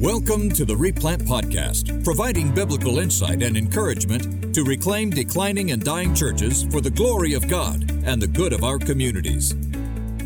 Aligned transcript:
Welcome 0.00 0.50
to 0.50 0.64
the 0.64 0.76
Replant 0.76 1.24
Podcast, 1.24 2.04
providing 2.04 2.54
biblical 2.54 3.00
insight 3.00 3.42
and 3.42 3.56
encouragement 3.56 4.54
to 4.54 4.62
reclaim 4.62 5.10
declining 5.10 5.72
and 5.72 5.82
dying 5.82 6.14
churches 6.14 6.62
for 6.70 6.80
the 6.80 6.88
glory 6.88 7.34
of 7.34 7.48
God 7.48 7.90
and 8.04 8.22
the 8.22 8.28
good 8.28 8.52
of 8.52 8.62
our 8.62 8.78
communities. 8.78 9.56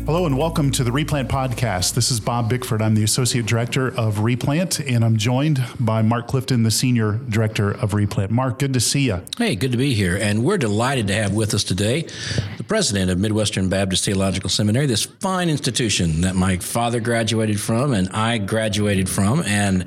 Hello 0.05 0.27
and 0.27 0.37
welcome 0.37 0.69
to 0.69 0.83
the 0.83 0.91
Replant 0.91 1.27
Podcast. 1.27 1.95
This 1.95 2.11
is 2.11 2.19
Bob 2.19 2.49
Bickford. 2.49 2.83
I'm 2.83 2.93
the 2.93 3.03
Associate 3.03 3.43
Director 3.43 3.87
of 3.97 4.19
Replant, 4.19 4.79
and 4.81 5.03
I'm 5.03 5.17
joined 5.17 5.63
by 5.79 6.03
Mark 6.03 6.27
Clifton, 6.27 6.61
the 6.61 6.71
Senior 6.71 7.13
Director 7.29 7.71
of 7.71 7.95
Replant. 7.95 8.29
Mark, 8.29 8.59
good 8.59 8.73
to 8.73 8.79
see 8.79 9.07
you. 9.07 9.23
Hey, 9.37 9.55
good 9.55 9.71
to 9.71 9.77
be 9.77 9.95
here. 9.95 10.17
And 10.17 10.43
we're 10.43 10.57
delighted 10.59 11.07
to 11.07 11.13
have 11.15 11.33
with 11.33 11.53
us 11.53 11.63
today 11.63 12.05
the 12.63 12.67
president 12.67 13.11
of 13.11 13.19
Midwestern 13.19 13.67
Baptist 13.67 14.05
Theological 14.05 14.49
Seminary, 14.49 14.85
this 14.85 15.03
fine 15.03 15.49
institution 15.49 16.21
that 16.21 16.33
my 16.33 16.55
father 16.57 17.01
graduated 17.01 17.59
from 17.59 17.93
and 17.93 18.07
I 18.09 18.37
graduated 18.37 19.09
from. 19.09 19.43
And 19.43 19.85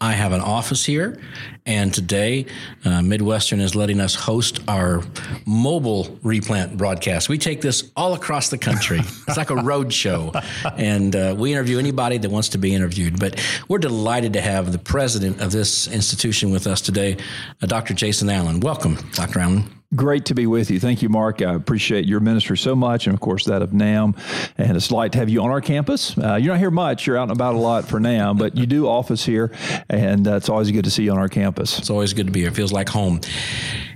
I 0.00 0.12
have 0.12 0.32
an 0.32 0.40
office 0.40 0.84
here. 0.84 1.20
And 1.66 1.92
today, 1.92 2.46
uh, 2.84 3.02
Midwestern 3.02 3.58
is 3.60 3.74
letting 3.74 4.00
us 4.00 4.14
host 4.14 4.60
our 4.68 5.02
mobile 5.46 6.16
replant 6.22 6.76
broadcast. 6.76 7.28
We 7.28 7.38
take 7.38 7.60
this 7.60 7.90
all 7.96 8.14
across 8.14 8.50
the 8.50 8.58
country. 8.58 9.00
It's 9.28 9.38
like 9.38 9.50
a 9.50 9.56
road 9.56 9.92
show. 9.92 10.32
And 10.76 11.16
uh, 11.16 11.34
we 11.38 11.52
interview 11.52 11.78
anybody 11.78 12.18
that 12.18 12.30
wants 12.30 12.50
to 12.50 12.58
be 12.58 12.74
interviewed. 12.74 13.18
But 13.18 13.40
we're 13.68 13.78
delighted 13.78 14.34
to 14.34 14.40
have 14.40 14.72
the 14.72 14.78
president 14.78 15.40
of 15.40 15.52
this 15.52 15.88
institution 15.88 16.50
with 16.50 16.66
us 16.66 16.82
today, 16.82 17.16
uh, 17.62 17.66
Dr. 17.66 17.94
Jason 17.94 18.28
Allen. 18.28 18.60
Welcome, 18.60 18.96
Dr. 19.14 19.40
Allen. 19.40 19.81
Great 19.94 20.24
to 20.26 20.34
be 20.34 20.46
with 20.46 20.70
you. 20.70 20.80
Thank 20.80 21.02
you, 21.02 21.08
Mark. 21.10 21.42
I 21.42 21.52
appreciate 21.52 22.06
your 22.06 22.20
ministry 22.20 22.56
so 22.56 22.74
much, 22.74 23.06
and 23.06 23.12
of 23.12 23.20
course 23.20 23.44
that 23.44 23.60
of 23.60 23.70
NAMB. 23.70 24.16
And 24.56 24.76
it's 24.76 24.90
like 24.90 25.12
to 25.12 25.18
have 25.18 25.28
you 25.28 25.42
on 25.42 25.50
our 25.50 25.60
campus. 25.60 26.16
Uh, 26.16 26.36
you're 26.36 26.54
not 26.54 26.60
here 26.60 26.70
much. 26.70 27.06
You're 27.06 27.18
out 27.18 27.24
and 27.24 27.32
about 27.32 27.54
a 27.54 27.58
lot 27.58 27.86
for 27.86 28.00
NAMB, 28.00 28.38
but 28.38 28.56
you 28.56 28.64
do 28.66 28.88
office 28.88 29.24
here, 29.24 29.52
and 29.90 30.26
uh, 30.26 30.36
it's 30.36 30.48
always 30.48 30.70
good 30.70 30.84
to 30.84 30.90
see 30.90 31.04
you 31.04 31.12
on 31.12 31.18
our 31.18 31.28
campus. 31.28 31.78
It's 31.78 31.90
always 31.90 32.14
good 32.14 32.26
to 32.26 32.32
be 32.32 32.40
here. 32.40 32.48
It 32.48 32.54
feels 32.54 32.72
like 32.72 32.88
home. 32.88 33.20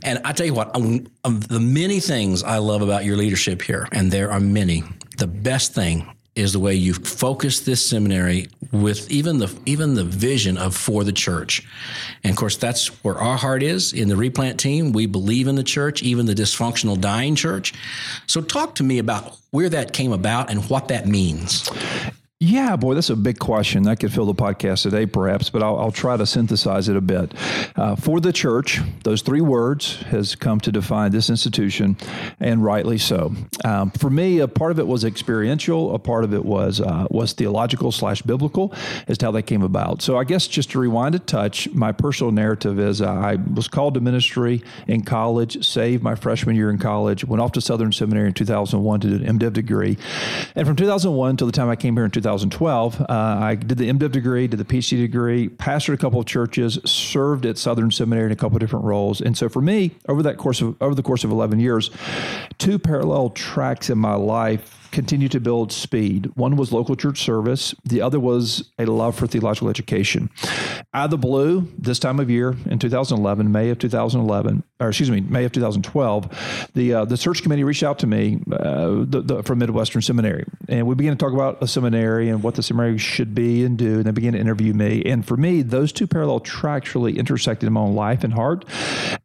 And 0.03 0.21
I 0.25 0.33
tell 0.33 0.47
you 0.47 0.55
what, 0.55 0.75
um, 0.77 1.07
um, 1.25 1.41
the 1.41 1.61
many 1.61 2.01
things 2.01 2.43
I 2.43 2.59
love 2.59 2.83
about 2.83 3.05
your 3.05 3.17
leadership 3.17 3.63
here, 3.63 3.89
and 3.93 4.11
there 4.11 4.31
are 4.31 4.41
many. 4.41 4.85
The 5.17 5.27
best 5.27 5.75
thing 5.75 6.16
is 6.37 6.53
the 6.53 6.61
way 6.61 6.75
you 6.75 6.95
focus 6.95 7.61
this 7.61 7.85
seminary 7.85 8.49
with 8.71 9.11
even 9.11 9.39
the 9.39 9.53
even 9.65 9.95
the 9.95 10.05
vision 10.05 10.57
of 10.59 10.77
for 10.77 11.03
the 11.03 11.13
church. 11.13 11.67
And 12.23 12.31
of 12.31 12.37
course 12.37 12.57
that's 12.57 12.89
where 13.03 13.17
our 13.17 13.37
heart 13.37 13.63
is 13.63 13.93
in 13.93 14.09
the 14.09 14.17
replant 14.17 14.61
team. 14.61 14.93
We 14.93 15.07
believe 15.07 15.49
in 15.49 15.57
the 15.57 15.65
church, 15.65 16.03
even 16.03 16.27
the 16.27 16.35
dysfunctional 16.35 17.01
dying 17.01 17.35
church. 17.35 17.73
So 18.27 18.41
talk 18.41 18.75
to 18.77 18.85
me 18.85 18.99
about 18.99 19.37
where 19.51 19.71
that 19.71 19.93
came 19.93 20.13
about 20.13 20.51
and 20.51 20.69
what 20.69 20.89
that 20.89 21.07
means. 21.07 21.69
Yeah, 22.39 22.77
boy, 22.77 22.93
that's 22.93 23.09
a 23.09 23.17
big 23.17 23.39
question. 23.39 23.85
That 23.85 23.99
could 23.99 24.13
fill 24.13 24.27
the 24.27 24.35
podcast 24.35 24.83
today, 24.83 25.07
perhaps, 25.07 25.49
but 25.49 25.63
I'll, 25.63 25.79
I'll 25.79 25.91
try 25.91 26.19
to 26.19 26.27
synthesize 26.27 26.91
it 26.91 26.95
a 26.95 27.01
bit. 27.01 27.33
Uh, 27.77 27.97
for 27.97 28.21
the 28.21 28.31
church, 28.31 28.79
those 29.05 29.23
three 29.23 29.41
words 29.41 30.03
has 30.03 30.35
come 30.35 30.61
to 30.61 30.71
define 30.71 31.13
this 31.13 31.31
institution, 31.31 31.97
and 32.39 32.63
rightly 32.63 32.99
so. 32.99 33.33
Um, 33.65 33.91
for 33.91 34.11
me, 34.11 34.41
a 34.41 34.49
part 34.49 34.71
of 34.71 34.79
it 34.79 34.87
was 34.87 35.03
experiential, 35.03 35.95
a 35.95 35.99
part 35.99 36.25
of 36.25 36.35
it 36.35 36.45
was 36.45 36.79
uh, 36.79 37.07
was 37.11 37.33
theological 37.33 37.91
slash 37.91 38.21
biblical, 38.21 38.75
as 39.09 39.17
to 39.17 39.25
how 39.25 39.33
that 39.33 39.45
came 39.45 39.63
about. 39.63 40.03
So 40.03 40.19
I 40.19 40.25
guess 40.25 40.47
just 40.47 40.73
to 40.73 40.79
rewind 40.79 41.15
a 41.15 41.21
touch, 41.21 41.71
my 41.71 41.91
personal 41.91 42.33
narrative 42.33 42.79
is 42.79 43.01
uh, 43.01 43.11
I 43.11 43.37
was 43.37 43.67
called 43.67 43.95
to 43.95 44.01
ministry 44.01 44.63
in 44.87 45.05
college, 45.05 45.67
saved 45.67 46.03
my 46.03 46.15
freshman 46.15 46.55
year 46.55 46.69
in 46.69 46.77
college, 46.77 47.25
went 47.25 47.41
off 47.41 47.53
to 47.53 47.63
Southern 47.63 47.93
Seminary 47.93 48.27
in 48.27 48.35
2001 48.35 49.01
to 49.01 49.09
do 49.09 49.25
an 49.25 49.39
MDiv 49.39 49.55
degree, 49.55 49.97
and 50.55 50.67
from 50.67 50.77
2001 50.77 51.31
until 51.31 51.47
the 51.47 51.53
time 51.55 51.71
I 51.71 51.77
came 51.77 51.95
here 51.97 52.05
in 52.05 52.11
2000. 52.11 52.26
2012. 52.27 53.01
Uh, 53.03 53.05
I 53.09 53.55
did 53.55 53.79
the 53.79 53.89
MDiv 53.89 54.11
degree, 54.11 54.49
did 54.49 54.59
the 54.59 54.65
PhD 54.65 54.99
degree, 54.99 55.49
pastored 55.49 55.95
a 55.95 55.97
couple 55.97 56.19
of 56.19 56.27
churches, 56.27 56.79
served 56.85 57.47
at 57.47 57.57
Southern 57.57 57.93
Seminary 57.93 58.27
in 58.27 58.33
a 58.33 58.37
couple 58.37 58.57
of 58.57 58.61
different 58.61 58.85
roles. 58.85 59.21
And 59.21 59.39
so 59.39 59.49
for 59.49 59.63
me, 59.63 59.93
over 60.09 60.23
that 60.25 60.37
course 60.37 60.61
of 60.61 60.77
over 60.83 60.95
the 60.95 61.03
course 61.03 61.23
of 61.23 61.31
11 61.31 61.61
years, 61.61 61.91
two 62.59 62.79
parallel 62.79 63.31
tracks 63.31 63.91
in 63.91 63.99
my 63.99 64.15
life 64.15 64.89
continue 64.91 65.29
to 65.29 65.39
build 65.39 65.71
speed. 65.73 66.31
One 66.37 66.57
was 66.57 66.73
local 66.73 66.97
church 66.97 67.23
service, 67.23 67.75
the 67.85 68.01
other 68.01 68.19
was 68.19 68.71
a 68.79 68.87
love 68.87 69.15
for 69.15 69.27
theological 69.27 69.69
education. 69.69 70.31
Out 70.95 71.07
of 71.07 71.11
the 71.11 71.19
blue, 71.19 71.69
this 71.79 71.99
time 71.99 72.19
of 72.19 72.31
year 72.31 72.57
in 72.67 72.79
2011, 72.79 73.53
May 73.53 73.71
of 73.71 73.79
2011, 73.79 74.65
or 74.79 74.89
excuse 74.89 75.11
me, 75.11 75.23
May 75.23 75.45
of 75.45 75.53
2012, 75.53 76.71
the 76.75 76.93
uh, 76.93 77.05
the 77.07 77.17
search 77.17 77.43
committee 77.43 77.65
reached 77.65 77.83
out 77.83 77.99
to 78.01 78.07
me 78.07 78.43
uh, 78.53 79.05
the, 79.07 79.23
the, 79.25 79.43
from 79.43 79.59
Midwestern 79.59 80.03
Seminary, 80.03 80.45
and 80.69 80.87
we 80.87 80.95
began 80.95 81.13
to 81.13 81.19
talk 81.19 81.33
about 81.33 81.63
a 81.63 81.67
seminary 81.67 82.29
and 82.29 82.43
what 82.43 82.57
the 82.57 82.63
seminary 82.63 82.99
should 82.99 83.35
be 83.35 83.65
and 83.65 83.79
do. 83.79 83.97
And 83.97 84.05
they 84.05 84.11
began 84.11 84.35
to 84.35 84.39
interview 84.39 84.75
me, 84.75 85.03
and 85.07 85.25
for 85.25 85.39
me, 85.39 85.63
those 85.63 85.93
two 85.93 86.07
parallel 86.07 86.41
tracks 86.41 86.95
really 86.95 87.19
intersected 87.19 87.67
in 87.67 87.73
my 87.73 87.81
own 87.81 87.95
life 87.95 88.23
and 88.23 88.35
heart, 88.35 88.67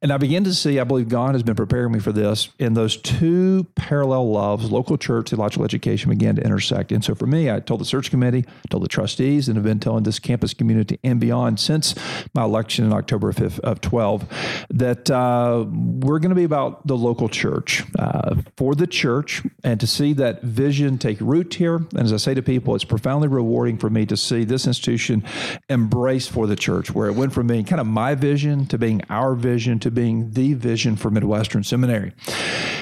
and 0.01 0.13
I 0.13 0.17
began 0.17 0.45
to 0.45 0.53
see. 0.53 0.79
I 0.79 0.85
believe 0.85 1.09
God 1.09 1.35
has 1.35 1.43
been 1.43 1.55
preparing 1.55 1.91
me 1.91 1.99
for 1.99 2.13
this 2.13 2.47
and 2.59 2.75
those 2.77 2.95
two 2.95 3.67
parallel 3.75 4.31
loves: 4.31 4.71
local 4.71 4.97
church, 4.97 5.31
theological 5.31 5.65
education, 5.65 6.11
began 6.11 6.37
to 6.37 6.43
intersect. 6.43 6.93
And 6.93 7.03
so 7.03 7.13
for 7.13 7.27
me, 7.27 7.51
I 7.51 7.59
told 7.59 7.81
the 7.81 7.85
search 7.85 8.09
committee, 8.09 8.45
told 8.69 8.83
the 8.83 8.89
trustees, 8.89 9.49
and 9.49 9.57
have 9.57 9.65
been 9.65 9.81
telling 9.81 10.03
this 10.03 10.17
campus 10.19 10.53
community 10.53 10.97
and 11.03 11.19
beyond 11.19 11.59
since 11.59 11.93
my 12.33 12.45
election 12.45 12.85
in 12.85 12.93
October 12.93 13.33
5th 13.33 13.59
of 13.59 13.81
12 13.81 14.65
that. 14.69 15.11
Uh, 15.11 15.40
uh, 15.41 15.65
we're 15.65 16.19
going 16.19 16.29
to 16.29 16.35
be 16.35 16.43
about 16.43 16.85
the 16.85 16.95
local 16.95 17.27
church 17.27 17.83
uh, 17.97 18.35
for 18.57 18.75
the 18.75 18.85
church 18.85 19.41
and 19.63 19.79
to 19.79 19.87
see 19.87 20.13
that 20.13 20.41
vision 20.43 20.97
take 20.97 21.19
root 21.19 21.53
here. 21.55 21.77
And 21.77 21.99
as 21.99 22.13
I 22.13 22.17
say 22.17 22.33
to 22.33 22.41
people, 22.43 22.75
it's 22.75 22.83
profoundly 22.83 23.27
rewarding 23.27 23.77
for 23.77 23.89
me 23.89 24.05
to 24.05 24.17
see 24.17 24.43
this 24.43 24.67
institution 24.67 25.23
embrace 25.69 26.27
for 26.27 26.45
the 26.45 26.55
church, 26.55 26.93
where 26.93 27.07
it 27.07 27.15
went 27.15 27.33
from 27.33 27.47
being 27.47 27.65
kind 27.65 27.81
of 27.81 27.87
my 27.87 28.13
vision 28.13 28.67
to 28.67 28.77
being 28.77 29.01
our 29.09 29.33
vision 29.33 29.79
to 29.79 29.89
being 29.89 30.31
the 30.31 30.53
vision 30.53 30.95
for 30.95 31.09
Midwestern 31.09 31.63
Seminary. 31.63 32.13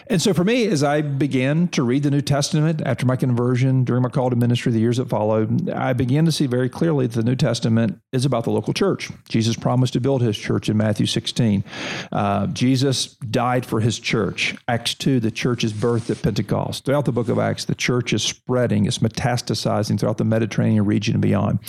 And 0.07 0.21
so 0.21 0.33
for 0.33 0.43
me, 0.43 0.65
as 0.67 0.83
I 0.83 1.01
began 1.01 1.67
to 1.69 1.83
read 1.83 2.03
the 2.03 2.11
New 2.11 2.21
Testament 2.21 2.81
after 2.83 3.05
my 3.05 3.15
conversion, 3.15 3.83
during 3.83 4.01
my 4.01 4.09
call 4.09 4.31
to 4.31 4.35
ministry, 4.35 4.71
the 4.71 4.79
years 4.79 4.97
that 4.97 5.07
followed, 5.07 5.69
I 5.69 5.93
began 5.93 6.25
to 6.25 6.31
see 6.31 6.47
very 6.47 6.67
clearly 6.67 7.05
that 7.05 7.15
the 7.15 7.23
New 7.23 7.35
Testament 7.35 8.01
is 8.11 8.25
about 8.25 8.43
the 8.43 8.49
local 8.49 8.73
church. 8.73 9.11
Jesus 9.29 9.55
promised 9.55 9.93
to 9.93 10.01
build 10.01 10.23
his 10.23 10.35
church 10.35 10.67
in 10.67 10.77
Matthew 10.77 11.05
16. 11.05 11.63
Uh, 12.11 12.47
Jesus 12.53 13.15
died 13.15 13.65
for 13.65 13.79
his 13.79 13.99
church. 13.99 14.55
Acts 14.67 14.93
2, 14.95 15.19
the 15.19 15.31
church 15.31 15.63
is 15.63 15.73
birthed 15.73 16.09
at 16.09 16.21
Pentecost. 16.21 16.85
Throughout 16.85 17.05
the 17.05 17.11
book 17.11 17.29
of 17.29 17.39
Acts, 17.39 17.65
the 17.65 17.75
church 17.75 18.13
is 18.13 18.23
spreading, 18.23 18.85
it's 18.85 18.99
metastasizing 18.99 19.99
throughout 19.99 20.17
the 20.17 20.25
Mediterranean 20.25 20.85
region 20.85 21.15
and 21.15 21.21
beyond. 21.21 21.59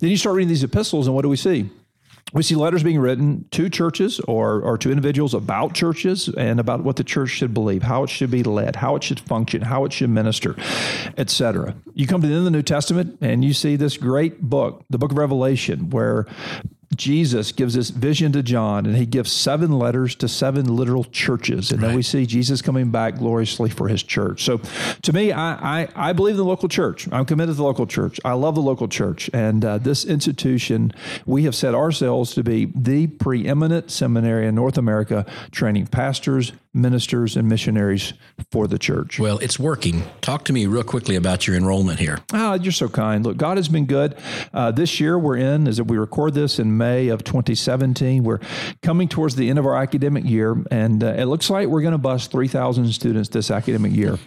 Then 0.00 0.10
you 0.10 0.16
start 0.16 0.36
reading 0.36 0.48
these 0.48 0.64
epistles, 0.64 1.06
and 1.06 1.14
what 1.14 1.22
do 1.22 1.28
we 1.28 1.36
see? 1.36 1.70
we 2.32 2.42
see 2.42 2.54
letters 2.54 2.82
being 2.82 2.98
written 2.98 3.46
to 3.52 3.70
churches 3.70 4.20
or, 4.20 4.60
or 4.60 4.76
to 4.78 4.90
individuals 4.90 5.32
about 5.32 5.74
churches 5.74 6.28
and 6.28 6.60
about 6.60 6.84
what 6.84 6.96
the 6.96 7.04
church 7.04 7.30
should 7.30 7.54
believe, 7.54 7.82
how 7.82 8.02
it 8.02 8.10
should 8.10 8.30
be 8.30 8.42
led, 8.42 8.76
how 8.76 8.96
it 8.96 9.02
should 9.02 9.20
function, 9.20 9.62
how 9.62 9.84
it 9.84 9.92
should 9.92 10.10
minister, 10.10 10.54
etc. 11.16 11.74
You 11.94 12.06
come 12.06 12.20
to 12.20 12.26
the 12.26 12.34
end 12.34 12.40
of 12.40 12.44
the 12.44 12.50
New 12.50 12.62
Testament 12.62 13.18
and 13.20 13.44
you 13.44 13.54
see 13.54 13.76
this 13.76 13.96
great 13.96 14.42
book, 14.42 14.84
the 14.90 14.98
book 14.98 15.12
of 15.12 15.18
Revelation, 15.18 15.90
where 15.90 16.26
Jesus 16.96 17.52
gives 17.52 17.74
this 17.74 17.90
vision 17.90 18.32
to 18.32 18.42
John, 18.42 18.86
and 18.86 18.96
he 18.96 19.04
gives 19.04 19.30
seven 19.30 19.78
letters 19.78 20.14
to 20.16 20.28
seven 20.28 20.74
literal 20.74 21.04
churches. 21.04 21.70
And 21.70 21.82
right. 21.82 21.88
then 21.88 21.96
we 21.96 22.02
see 22.02 22.24
Jesus 22.24 22.62
coming 22.62 22.90
back 22.90 23.16
gloriously 23.16 23.68
for 23.68 23.88
his 23.88 24.02
church. 24.02 24.42
So 24.42 24.58
to 25.02 25.12
me, 25.12 25.30
I, 25.30 25.82
I, 25.82 25.88
I, 25.94 26.12
believe 26.14 26.34
in 26.34 26.38
the 26.38 26.44
local 26.44 26.68
church. 26.68 27.06
I'm 27.12 27.26
committed 27.26 27.54
to 27.54 27.56
the 27.56 27.62
local 27.62 27.86
church. 27.86 28.18
I 28.24 28.32
love 28.32 28.54
the 28.54 28.62
local 28.62 28.88
church. 28.88 29.28
And 29.34 29.64
uh, 29.64 29.78
this 29.78 30.04
institution, 30.04 30.92
we 31.26 31.44
have 31.44 31.54
set 31.54 31.74
ourselves 31.74 32.34
to 32.34 32.42
be 32.42 32.72
the 32.74 33.06
preeminent 33.06 33.90
seminary 33.90 34.46
in 34.46 34.54
North 34.54 34.78
America, 34.78 35.26
training 35.50 35.88
pastors, 35.88 36.52
ministers 36.78 37.36
and 37.36 37.48
missionaries 37.48 38.12
for 38.50 38.66
the 38.66 38.78
church. 38.78 39.18
Well, 39.18 39.38
it's 39.38 39.58
working. 39.58 40.04
Talk 40.20 40.44
to 40.46 40.52
me 40.52 40.66
real 40.66 40.82
quickly 40.82 41.16
about 41.16 41.46
your 41.46 41.56
enrollment 41.56 41.98
here. 41.98 42.18
Oh, 42.32 42.54
you're 42.54 42.72
so 42.72 42.88
kind. 42.88 43.24
Look, 43.24 43.36
God 43.36 43.56
has 43.56 43.68
been 43.68 43.86
good. 43.86 44.16
Uh, 44.54 44.70
this 44.70 45.00
year 45.00 45.18
we're 45.18 45.36
in, 45.36 45.68
as 45.68 45.80
we 45.82 45.98
record 45.98 46.34
this 46.34 46.58
in 46.58 46.76
May 46.76 47.08
of 47.08 47.24
2017, 47.24 48.22
we're 48.22 48.40
coming 48.82 49.08
towards 49.08 49.36
the 49.36 49.50
end 49.50 49.58
of 49.58 49.66
our 49.66 49.76
academic 49.76 50.24
year, 50.24 50.56
and 50.70 51.02
uh, 51.02 51.08
it 51.08 51.24
looks 51.24 51.50
like 51.50 51.68
we're 51.68 51.82
going 51.82 51.92
to 51.92 51.98
bust 51.98 52.30
3,000 52.30 52.92
students 52.92 53.28
this 53.28 53.50
academic 53.50 53.92
year. 53.92 54.18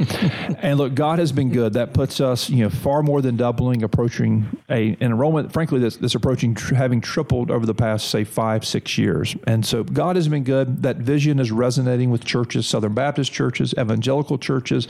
and 0.60 0.78
look, 0.78 0.94
God 0.94 1.20
has 1.20 1.32
been 1.32 1.52
good. 1.52 1.74
That 1.74 1.94
puts 1.94 2.20
us, 2.20 2.50
you 2.50 2.64
know, 2.64 2.70
far 2.70 3.04
more 3.04 3.22
than 3.22 3.38
doubling, 3.38 3.84
approaching 3.84 4.46
a, 4.70 4.90
an 4.90 4.98
enrollment, 5.02 5.54
frankly, 5.54 5.80
that's, 5.80 5.98
that's 5.98 6.16
approaching 6.16 6.56
tr- 6.56 6.76
having 6.76 7.02
tripled 7.02 7.52
over 7.52 7.66
the 7.66 7.76
past, 7.76 8.10
say, 8.10 8.24
five, 8.24 8.66
six 8.66 8.98
years. 8.98 9.36
And 9.48 9.66
so 9.66 9.84
God 9.84 10.16
has 10.16 10.28
been 10.28 10.44
good. 10.44 10.84
That 10.84 10.98
vision 10.98 11.40
is 11.40 11.52
resonating 11.52 12.12
with 12.12 12.26
churches, 12.42 12.68
Southern 12.68 12.94
Baptist 12.94 13.32
churches, 13.32 13.74
evangelical 13.78 14.38
churches, 14.38 14.88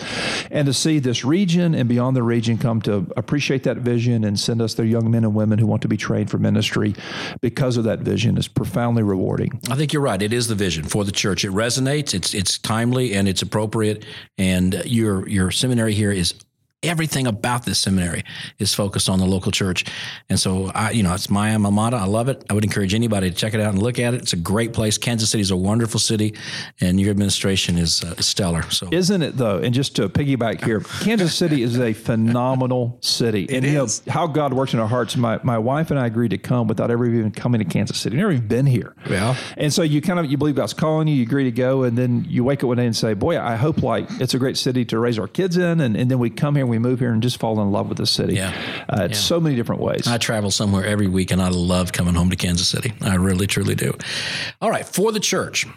and 0.50 0.66
to 0.66 0.74
see 0.74 1.00
this 1.00 1.26
region 1.26 1.76
and 1.76 1.88
beyond 1.90 2.16
the 2.16 2.24
region 2.24 2.58
come 2.58 2.82
to 2.82 3.12
appreciate 3.18 3.64
that 3.64 3.78
vision 3.78 4.24
and 4.24 4.40
send 4.40 4.62
us 4.62 4.74
their 4.74 4.86
young 4.86 5.12
men 5.12 5.24
and 5.24 5.36
women 5.36 5.60
who 5.60 5.68
want 5.68 5.82
to 5.82 5.88
be 5.88 5.98
trained 5.98 6.30
for 6.30 6.38
ministry 6.38 6.96
because 7.42 7.78
of 7.78 7.84
that 7.84 8.00
vision 8.00 8.38
is 8.38 8.48
profoundly 8.48 9.04
rewarding. 9.04 9.60
I 9.70 9.76
think 9.76 9.94
you're 9.94 10.02
right. 10.02 10.22
It 10.22 10.34
is 10.34 10.48
the 10.48 10.56
vision 10.56 10.86
for 10.86 11.04
the 11.04 11.12
church. 11.12 11.44
It 11.44 11.52
resonates. 11.52 12.14
It's 12.14 12.34
it's 12.34 12.58
timely 12.58 13.14
and 13.14 13.28
it's 13.28 13.42
appropriate. 13.42 14.06
And 14.38 14.82
your 14.86 15.28
your 15.28 15.52
seminary 15.52 15.94
here 15.94 16.12
is 16.12 16.34
everything 16.84 17.28
about 17.28 17.64
this 17.64 17.80
seminary 17.80 18.24
is 18.58 18.74
focused 18.74 19.08
on 19.08 19.20
the 19.20 19.26
local 19.26 19.52
church. 19.52 19.86
And 20.30 20.40
so, 20.40 20.72
I, 20.74 20.92
you 20.92 21.04
know, 21.04 21.14
it's 21.14 21.30
my 21.30 21.54
alma 21.54 21.70
mater. 21.70 21.98
I 21.98 22.06
love 22.06 22.28
it. 22.28 22.44
I 22.50 22.54
would 22.54 22.64
encourage 22.64 22.96
anybody 22.96 23.30
to 23.30 23.36
check 23.36 23.54
it 23.54 23.60
out 23.60 23.74
and 23.74 23.82
look 23.82 24.00
at 24.00 24.16
it. 24.16 24.22
It's 24.22 24.34
a 24.34 24.38
great 24.38 24.74
place. 24.74 24.98
Kansas 24.98 25.30
City 25.30 25.42
is 25.42 25.52
a 25.52 25.56
wonderful 25.56 26.00
city, 26.00 26.34
and 26.80 27.00
your 27.00 27.12
administration 27.12 27.78
is 27.78 28.04
uh, 28.04 28.16
stellar. 28.16 28.64
So, 28.72 28.90
isn't 28.92 29.22
it 29.22 29.38
though? 29.38 29.60
And 29.60 29.76
just 29.76 29.96
to 29.98 30.10
piggyback 30.10 30.64
here, 30.64 30.80
Kansas 31.02 31.36
City 31.36 31.62
is 31.62 31.80
a 31.80 31.94
phenomenal 31.94 32.98
city. 33.02 33.44
It 33.44 33.58
and 33.58 33.66
is. 33.66 34.02
you 34.06 34.10
know 34.10 34.14
how 34.14 34.26
God 34.26 34.54
works 34.54 34.74
in 34.74 34.80
our 34.80 34.88
hearts. 34.88 35.16
My 35.16 35.40
my 35.44 35.60
wife 35.60 35.92
and 35.92 36.00
I 36.00 36.08
agreed 36.08 36.30
to 36.30 36.40
come 36.40 36.68
without 36.68 36.90
ever 36.90 37.06
even 37.06 37.32
coming 37.32 37.60
to 37.60 37.66
Kansas 37.66 38.00
City. 38.00 38.18
Never 38.18 38.32
even 38.32 38.48
been 38.48 38.66
here. 38.66 38.96
Yeah. 39.08 39.36
And 39.56 39.72
so 39.72 39.84
you 39.84 40.02
kind 40.02 40.20
of 40.20 40.26
you 40.32 40.38
believe 40.38 40.56
God's 40.56 40.74
calling 40.74 41.08
you. 41.08 41.16
You 41.16 41.24
agree 41.24 41.44
to 41.44 41.52
go, 41.52 41.84
and 41.84 41.96
then 41.96 42.26
you 42.28 42.44
wake 42.44 42.64
up 42.64 42.68
one 42.70 42.78
day 42.78 42.88
and 42.88 42.96
say, 42.96 43.14
"Boy, 43.14 43.40
I 43.40 43.56
hope 43.56 43.84
like 43.84 44.08
it's 44.20 44.34
a 44.34 44.40
great 44.40 44.58
city 44.58 44.84
to 44.86 44.98
raise 44.98 45.20
our 45.20 45.28
kids 45.28 45.58
in." 45.58 45.80
And, 45.80 45.96
and 45.96 46.10
then 46.10 46.18
we 46.18 46.32
come 46.32 46.56
here 46.56 46.64
and 46.64 46.71
we 46.72 46.80
move 46.80 47.00
here 47.00 47.12
and 47.12 47.22
just 47.22 47.40
fall 47.40 47.62
in 47.62 47.72
love 47.72 47.88
with 47.90 47.98
the 48.00 48.08
city. 48.08 48.34
Yeah. 48.36 48.52
Uh, 48.90 49.08
Yeah. 49.10 49.16
so 49.16 49.40
many 49.40 49.56
different 49.56 49.82
ways. 49.82 50.08
I 50.08 50.18
travel 50.18 50.50
somewhere 50.50 50.84
every 50.86 51.08
week, 51.08 51.30
and 51.32 51.42
I 51.42 51.50
love 51.50 51.92
coming 51.92 52.16
home 52.16 52.30
to 52.32 52.36
Kansas 52.36 52.68
City. 52.68 52.94
I 53.02 53.16
really, 53.16 53.46
truly 53.46 53.76
do. 53.76 53.96
All 54.62 54.72
right, 54.72 54.86
for 54.86 55.12
the 55.12 55.20
church. 55.20 55.68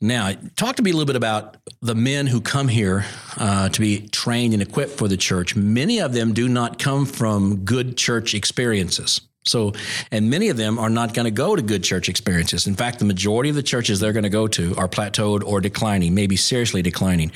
Now, 0.00 0.32
talk 0.56 0.76
to 0.76 0.82
me 0.82 0.90
a 0.90 0.94
little 0.94 1.06
bit 1.06 1.16
about 1.16 1.56
the 1.82 1.94
men 1.94 2.26
who 2.26 2.40
come 2.40 2.68
here 2.68 3.04
uh, 3.36 3.68
to 3.68 3.80
be 3.80 4.08
trained 4.08 4.52
and 4.54 4.62
equipped 4.62 4.92
for 4.92 5.08
the 5.08 5.16
church. 5.16 5.56
Many 5.56 6.00
of 6.00 6.12
them 6.12 6.32
do 6.32 6.48
not 6.48 6.78
come 6.78 7.04
from 7.06 7.64
good 7.64 7.96
church 7.96 8.34
experiences. 8.34 9.20
So, 9.46 9.72
and 10.10 10.28
many 10.28 10.48
of 10.48 10.56
them 10.56 10.78
are 10.78 10.90
not 10.90 11.14
going 11.14 11.24
to 11.24 11.30
go 11.30 11.56
to 11.56 11.62
good 11.62 11.84
church 11.84 12.08
experiences. 12.08 12.66
In 12.66 12.74
fact, 12.74 12.98
the 12.98 13.04
majority 13.04 13.48
of 13.48 13.56
the 13.56 13.62
churches 13.62 14.00
they're 14.00 14.12
going 14.12 14.24
to 14.24 14.28
go 14.28 14.48
to 14.48 14.74
are 14.76 14.88
plateaued 14.88 15.44
or 15.44 15.60
declining, 15.60 16.14
maybe 16.14 16.36
seriously 16.36 16.82
declining. 16.82 17.30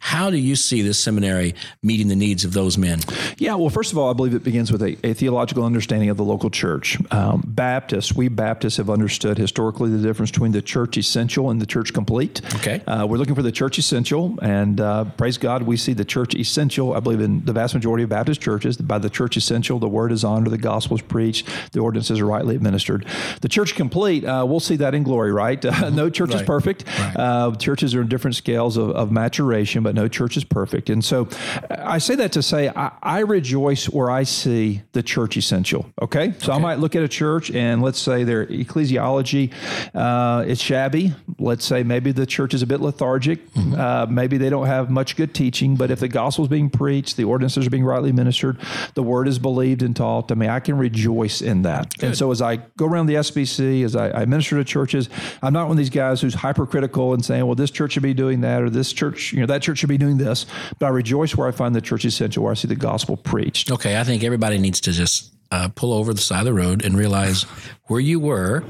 How 0.00 0.30
do 0.30 0.36
you 0.36 0.56
see 0.56 0.82
this 0.82 0.98
seminary 0.98 1.54
meeting 1.82 2.08
the 2.08 2.16
needs 2.16 2.44
of 2.44 2.52
those 2.52 2.78
men? 2.78 3.00
Yeah, 3.38 3.54
well, 3.54 3.70
first 3.70 3.92
of 3.92 3.98
all, 3.98 4.10
I 4.10 4.12
believe 4.12 4.34
it 4.34 4.44
begins 4.44 4.70
with 4.70 4.82
a, 4.82 4.96
a 5.04 5.14
theological 5.14 5.64
understanding 5.64 6.08
of 6.08 6.16
the 6.16 6.24
local 6.24 6.50
church. 6.50 6.98
Um, 7.12 7.42
Baptists, 7.46 8.14
we 8.14 8.28
Baptists 8.28 8.76
have 8.76 8.90
understood 8.90 9.38
historically 9.38 9.90
the 9.90 9.98
difference 9.98 10.30
between 10.30 10.52
the 10.52 10.62
church 10.62 10.96
essential 10.96 11.50
and 11.50 11.60
the 11.60 11.66
church 11.66 11.92
complete. 11.92 12.42
Okay. 12.56 12.80
Uh, 12.86 13.06
we're 13.06 13.18
looking 13.18 13.34
for 13.34 13.42
the 13.42 13.52
church 13.52 13.78
essential, 13.78 14.38
and 14.40 14.80
uh, 14.80 15.04
praise 15.16 15.38
God, 15.38 15.62
we 15.62 15.76
see 15.76 15.92
the 15.92 16.04
church 16.04 16.34
essential. 16.34 16.94
I 16.94 17.00
believe 17.00 17.20
in 17.20 17.44
the 17.44 17.52
vast 17.52 17.74
majority 17.74 18.04
of 18.04 18.10
Baptist 18.10 18.40
churches, 18.40 18.76
by 18.76 18.98
the 18.98 19.10
church 19.10 19.36
essential, 19.36 19.78
the 19.78 19.88
word 19.88 20.12
is 20.12 20.24
honored, 20.24 20.50
the 20.50 20.58
gospel 20.58 20.96
is 20.96 21.02
preached, 21.02 21.48
the 21.72 21.80
ordinances 21.80 22.20
are 22.20 22.26
rightly 22.26 22.56
administered. 22.56 23.06
The 23.40 23.48
church 23.48 23.74
complete, 23.74 24.24
uh, 24.24 24.44
we'll 24.48 24.60
see 24.60 24.76
that 24.76 24.94
in 24.94 25.02
glory, 25.02 25.32
right? 25.32 25.62
Uh, 25.64 25.90
no 26.02 26.10
church 26.10 26.30
is 26.30 26.36
Right. 26.36 26.46
perfect. 26.46 26.84
Uh, 27.16 27.54
churches 27.56 27.94
are 27.94 28.02
in 28.02 28.08
different 28.08 28.36
scales 28.36 28.76
of, 28.76 28.90
of 28.90 29.10
maturation, 29.10 29.82
but 29.82 29.94
no 29.94 30.06
church 30.08 30.36
is 30.36 30.44
perfect. 30.44 30.90
And 30.90 31.04
so 31.04 31.28
I 31.70 31.98
say 31.98 32.14
that 32.16 32.32
to 32.32 32.42
say 32.42 32.68
I, 32.68 32.92
I 33.02 33.18
rejoice 33.20 33.86
where 33.88 34.10
I 34.10 34.24
see 34.24 34.82
the 34.92 35.02
church 35.02 35.36
essential. 35.36 35.86
Okay. 36.02 36.34
So 36.38 36.52
I 36.52 36.58
might 36.58 36.78
look 36.78 36.94
at 36.94 37.02
a 37.02 37.08
church 37.08 37.50
and 37.50 37.82
let's 37.82 37.98
say 37.98 38.24
their 38.24 38.46
ecclesiology 38.46 39.52
uh, 39.94 40.44
is 40.46 40.60
shabby. 40.60 41.14
Let's 41.38 41.64
say 41.64 41.82
maybe 41.82 42.12
the 42.12 42.26
church 42.26 42.54
is 42.54 42.62
a 42.62 42.66
bit 42.66 42.80
lethargic. 42.80 43.40
Uh, 43.56 44.06
maybe 44.08 44.38
they 44.38 44.50
don't 44.50 44.66
have 44.66 44.90
much 44.90 45.16
good 45.16 45.34
teaching, 45.34 45.76
but 45.76 45.90
if 45.90 46.00
the 46.00 46.08
gospel 46.08 46.44
is 46.44 46.48
being 46.50 46.70
preached, 46.70 47.16
the 47.16 47.24
ordinances 47.24 47.66
are 47.66 47.70
being 47.70 47.84
rightly 47.84 48.12
ministered, 48.12 48.58
the 48.94 49.02
word 49.02 49.28
is 49.28 49.38
believed 49.38 49.82
and 49.82 49.94
taught, 49.96 50.30
I 50.30 50.34
mean, 50.34 50.50
I 50.50 50.60
can 50.60 50.76
rejoice 50.78 51.40
in 51.46 51.62
that. 51.62 51.94
And 52.02 52.16
so 52.16 52.30
as 52.30 52.42
I 52.42 52.56
go 52.76 52.86
around 52.86 53.06
the 53.06 53.14
SBC, 53.14 53.84
as 53.84 53.96
I, 53.96 54.10
I 54.10 54.24
minister 54.26 54.56
to 54.56 54.64
churches, 54.64 55.08
I'm 55.42 55.52
not 55.52 55.68
one 55.68 55.72
of 55.72 55.78
these 55.78 55.90
guys 55.90 56.20
who's 56.20 56.34
hypercritical 56.34 57.14
and 57.14 57.24
saying, 57.24 57.46
well, 57.46 57.54
this 57.54 57.70
church 57.70 57.92
should 57.92 58.02
be 58.02 58.14
doing 58.14 58.42
that 58.42 58.62
or 58.62 58.68
this 58.68 58.92
church, 58.92 59.32
you 59.32 59.40
know, 59.40 59.46
that 59.46 59.62
church 59.62 59.78
should 59.78 59.88
be 59.88 59.98
doing 59.98 60.18
this. 60.18 60.46
But 60.78 60.86
I 60.86 60.88
rejoice 60.90 61.36
where 61.36 61.48
I 61.48 61.52
find 61.52 61.74
the 61.74 61.80
church 61.80 62.04
essential, 62.04 62.42
where 62.42 62.52
I 62.52 62.54
see 62.54 62.68
the 62.68 62.76
gospel 62.76 63.16
preached. 63.16 63.70
Okay, 63.70 63.98
I 63.98 64.04
think 64.04 64.24
everybody 64.24 64.58
needs 64.58 64.80
to 64.82 64.92
just 64.92 65.32
uh, 65.50 65.68
pull 65.74 65.92
over 65.92 66.12
the 66.12 66.20
side 66.20 66.40
of 66.40 66.44
the 66.44 66.54
road 66.54 66.84
and 66.84 66.98
realize 66.98 67.44
where 67.84 68.00
you 68.00 68.20
were 68.20 68.64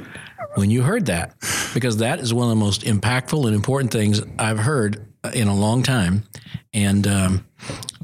when 0.55 0.71
you 0.71 0.83
heard 0.83 1.07
that, 1.07 1.35
because 1.75 1.99
that 1.99 2.21
is 2.21 2.33
one 2.33 2.45
of 2.45 2.51
the 2.51 2.65
most 2.65 2.83
impactful 2.83 3.47
and 3.47 3.55
important 3.55 3.93
things 3.93 4.23
I've 4.39 4.59
heard 4.59 5.07
in 5.35 5.49
a 5.49 5.55
long 5.55 5.83
time, 5.83 6.25
and 6.73 7.07
um, 7.07 7.47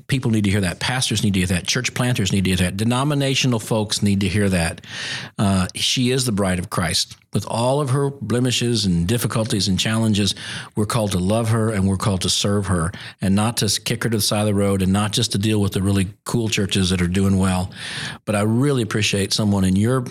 people 0.07 0.31
need 0.31 0.45
to 0.45 0.51
hear 0.51 0.61
that. 0.61 0.81
Pastors 0.81 1.23
need 1.23 1.35
to 1.35 1.41
hear 1.41 1.47
that. 1.49 1.67
Church 1.67 1.95
planters 1.95 2.33
need 2.33 2.45
to 2.45 2.51
hear 2.51 2.57
that. 2.59 2.77
Denominational 2.77 3.59
folks 3.59 4.03
need 4.03 4.21
to 4.21 4.29
hear 4.29 4.49
that. 4.49 4.81
Uh, 5.39 5.69
she 5.75 6.11
is 6.11 6.27
the 6.27 6.33
bride 6.33 6.59
of 6.59 6.71
Christ. 6.71 7.17
With 7.33 7.47
all 7.47 7.81
of 7.81 7.91
her 7.91 8.11
blemishes 8.11 8.85
and 8.85 9.09
difficulties 9.09 9.67
and 9.67 9.79
challenges, 9.79 10.35
we're 10.77 10.85
called 10.85 11.13
to 11.13 11.19
love 11.19 11.49
her 11.49 11.71
and 11.71 11.89
we're 11.89 11.97
called 11.97 12.21
to 12.23 12.29
serve 12.29 12.67
her 12.67 12.93
and 13.23 13.35
not 13.35 13.57
to 13.59 13.81
kick 13.81 14.05
her 14.05 14.11
to 14.11 14.19
the 14.19 14.23
side 14.23 14.41
of 14.41 14.47
the 14.47 14.55
road 14.55 14.83
and 14.83 14.93
not 14.93 15.13
just 15.13 15.33
to 15.33 15.39
deal 15.39 15.61
with 15.61 15.73
the 15.73 15.81
really 15.81 16.09
cool 16.25 16.51
churches 16.51 16.91
that 16.91 17.01
are 17.01 17.09
doing 17.09 17.39
well. 17.39 17.71
But 18.27 18.37
I 18.37 18.43
really 18.43 18.83
appreciate 18.83 19.33
someone 19.33 19.65
in 19.65 19.77
your 19.77 20.05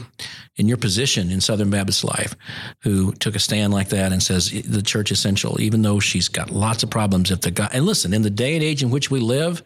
in 0.57 0.67
your 0.67 0.77
position 0.77 1.31
in 1.31 1.39
Southern 1.39 1.69
Baptist 1.69 2.03
life 2.03 2.35
who 2.83 3.13
took 3.13 3.35
a 3.35 3.39
stand 3.39 3.73
like 3.73 3.89
that 3.89 4.11
and 4.11 4.21
says 4.21 4.51
the 4.51 4.81
church 4.81 5.09
essential, 5.09 5.59
even 5.61 5.81
though 5.81 5.99
she's 5.99 6.27
got 6.27 6.49
lots 6.49 6.83
of 6.83 6.89
problems. 6.89 7.31
If 7.31 7.41
the 7.41 7.51
God 7.51 7.69
and 7.73 7.85
listen, 7.85 8.13
in 8.13 8.21
the 8.21 8.29
day 8.29 8.55
and 8.55 8.63
age 8.63 8.83
in 8.83 8.89
which 8.89 9.09
we 9.09 9.19
live, 9.19 9.63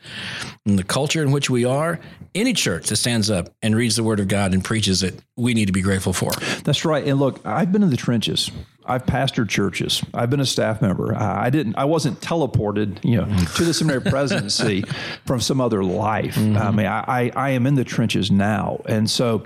in 0.66 0.76
the 0.76 0.84
culture 0.84 1.22
in 1.24 1.32
which 1.32 1.50
we 1.50 1.66
are, 1.66 2.00
any 2.36 2.54
church 2.54 2.88
that 2.88 2.98
stands 2.98 3.32
up 3.32 3.50
and 3.62 3.76
reads 3.76 3.96
the 3.96 4.04
Word 4.04 4.20
of 4.20 4.28
God 4.28 4.54
and 4.54 4.64
preaches 4.64 5.04
it, 5.04 5.20
we 5.36 5.54
need 5.54 5.66
to 5.66 5.74
be 5.74 5.82
grateful 5.82 6.14
for. 6.14 6.32
That's 6.64 6.86
right. 6.86 7.06
And 7.06 7.20
look, 7.20 7.45
I've 7.46 7.72
been 7.72 7.84
in 7.84 7.90
the 7.90 7.98
trenches. 7.98 8.52
I've 8.86 9.06
pastored 9.06 9.50
churches. 9.50 10.04
I've 10.14 10.30
been 10.30 10.40
a 10.40 10.46
staff 10.46 10.82
member. 10.82 11.16
I 11.16 11.46
I 11.46 11.50
didn't. 11.50 11.76
I 11.76 11.86
wasn't 11.86 12.20
teleported, 12.22 13.04
you 13.04 13.18
know, 13.18 13.26
to 13.26 13.64
the 13.64 13.74
seminary 13.74 14.02
presidency 14.12 14.84
from 15.26 15.40
some 15.42 15.60
other 15.60 15.84
life. 15.84 16.38
I 16.38 16.42
mm-hmm. 16.42 16.76
mean, 16.76 16.86
I, 16.86 17.04
I 17.08 17.32
I 17.36 17.50
am 17.52 17.66
in 17.66 17.76
the 17.76 17.84
trenches 17.84 18.30
now, 18.30 18.82
and 18.86 19.10
so 19.10 19.46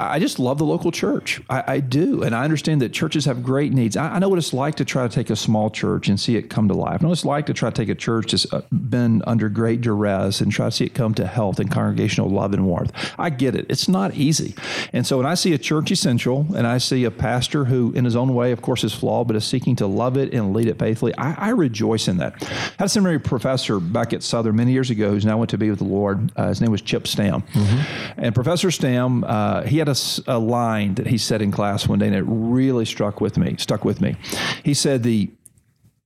I 0.00 0.20
just 0.20 0.38
love 0.38 0.58
the 0.58 0.64
local 0.64 0.92
church. 0.92 1.40
I, 1.50 1.64
I 1.66 1.80
do, 1.80 2.22
and 2.22 2.34
I 2.34 2.44
understand 2.44 2.80
that 2.82 2.92
churches 2.92 3.24
have 3.24 3.42
great 3.42 3.72
needs. 3.72 3.96
I, 3.96 4.14
I 4.14 4.18
know 4.20 4.28
what 4.28 4.38
it's 4.38 4.52
like 4.52 4.76
to 4.76 4.84
try 4.84 5.06
to 5.06 5.12
take 5.12 5.28
a 5.28 5.36
small 5.36 5.70
church 5.70 6.08
and 6.08 6.18
see 6.20 6.36
it 6.36 6.48
come 6.48 6.68
to 6.68 6.74
life. 6.74 7.00
I 7.00 7.02
know 7.02 7.08
what 7.08 7.18
it's 7.18 7.24
like 7.24 7.46
to 7.46 7.54
try 7.54 7.68
to 7.68 7.74
take 7.74 7.88
a 7.88 7.96
church 7.96 8.30
that's 8.30 8.46
been 8.70 9.22
under 9.26 9.48
great 9.48 9.80
duress 9.80 10.40
and 10.40 10.52
try 10.52 10.66
to 10.66 10.70
see 10.70 10.84
it 10.84 10.94
come 10.94 11.14
to 11.14 11.26
health 11.26 11.58
and 11.58 11.68
congregational 11.68 12.30
love 12.30 12.54
and 12.54 12.64
warmth. 12.64 12.92
I 13.18 13.30
get 13.30 13.56
it. 13.56 13.66
It's 13.68 13.88
not 13.88 14.14
easy, 14.14 14.54
and 14.92 15.04
so 15.04 15.16
when 15.16 15.26
I 15.26 15.34
see 15.34 15.52
a 15.52 15.58
church 15.58 15.90
essential 15.90 16.46
and 16.54 16.66
I 16.66 16.78
see 16.78 17.02
a 17.02 17.10
pastor 17.10 17.64
who, 17.64 17.92
in 17.92 18.04
his 18.04 18.14
own 18.14 18.34
way, 18.34 18.52
of 18.52 18.62
course, 18.62 18.84
is 18.84 18.94
flawed, 18.94 19.26
but 19.26 19.34
is 19.34 19.44
seeking 19.44 19.74
to 19.76 19.88
love 19.88 20.16
it 20.16 20.32
and 20.32 20.54
lead 20.54 20.68
it 20.68 20.78
faithfully, 20.78 21.12
I, 21.18 21.48
I 21.48 21.50
rejoice 21.50 22.06
in 22.06 22.18
that. 22.18 22.34
I 22.42 22.46
had 22.78 22.86
a 22.86 22.88
seminary 22.88 23.18
professor 23.18 23.80
back 23.80 24.12
at 24.12 24.22
Southern 24.22 24.54
many 24.54 24.70
years 24.70 24.90
ago 24.90 25.10
who's 25.10 25.24
now 25.24 25.38
went 25.38 25.50
to 25.50 25.58
be 25.58 25.70
with 25.70 25.80
the 25.80 25.84
Lord. 25.84 26.30
Uh, 26.36 26.48
his 26.48 26.60
name 26.60 26.70
was 26.70 26.82
Chip 26.82 27.08
Stam. 27.08 27.42
And 28.16 28.34
Professor 28.34 28.70
Stam, 28.70 29.24
uh, 29.24 29.62
he 29.62 29.78
had 29.78 29.87
a, 29.88 29.92
s- 29.92 30.20
a 30.26 30.38
line 30.38 30.94
that 30.94 31.06
he 31.08 31.18
said 31.18 31.42
in 31.42 31.50
class 31.50 31.88
one 31.88 31.98
day, 31.98 32.06
and 32.06 32.14
it 32.16 32.24
really 32.26 32.84
struck 32.84 33.20
with 33.20 33.36
me, 33.36 33.56
stuck 33.58 33.84
with 33.84 34.00
me. 34.00 34.16
He 34.64 34.74
said, 34.74 35.02
the, 35.02 35.30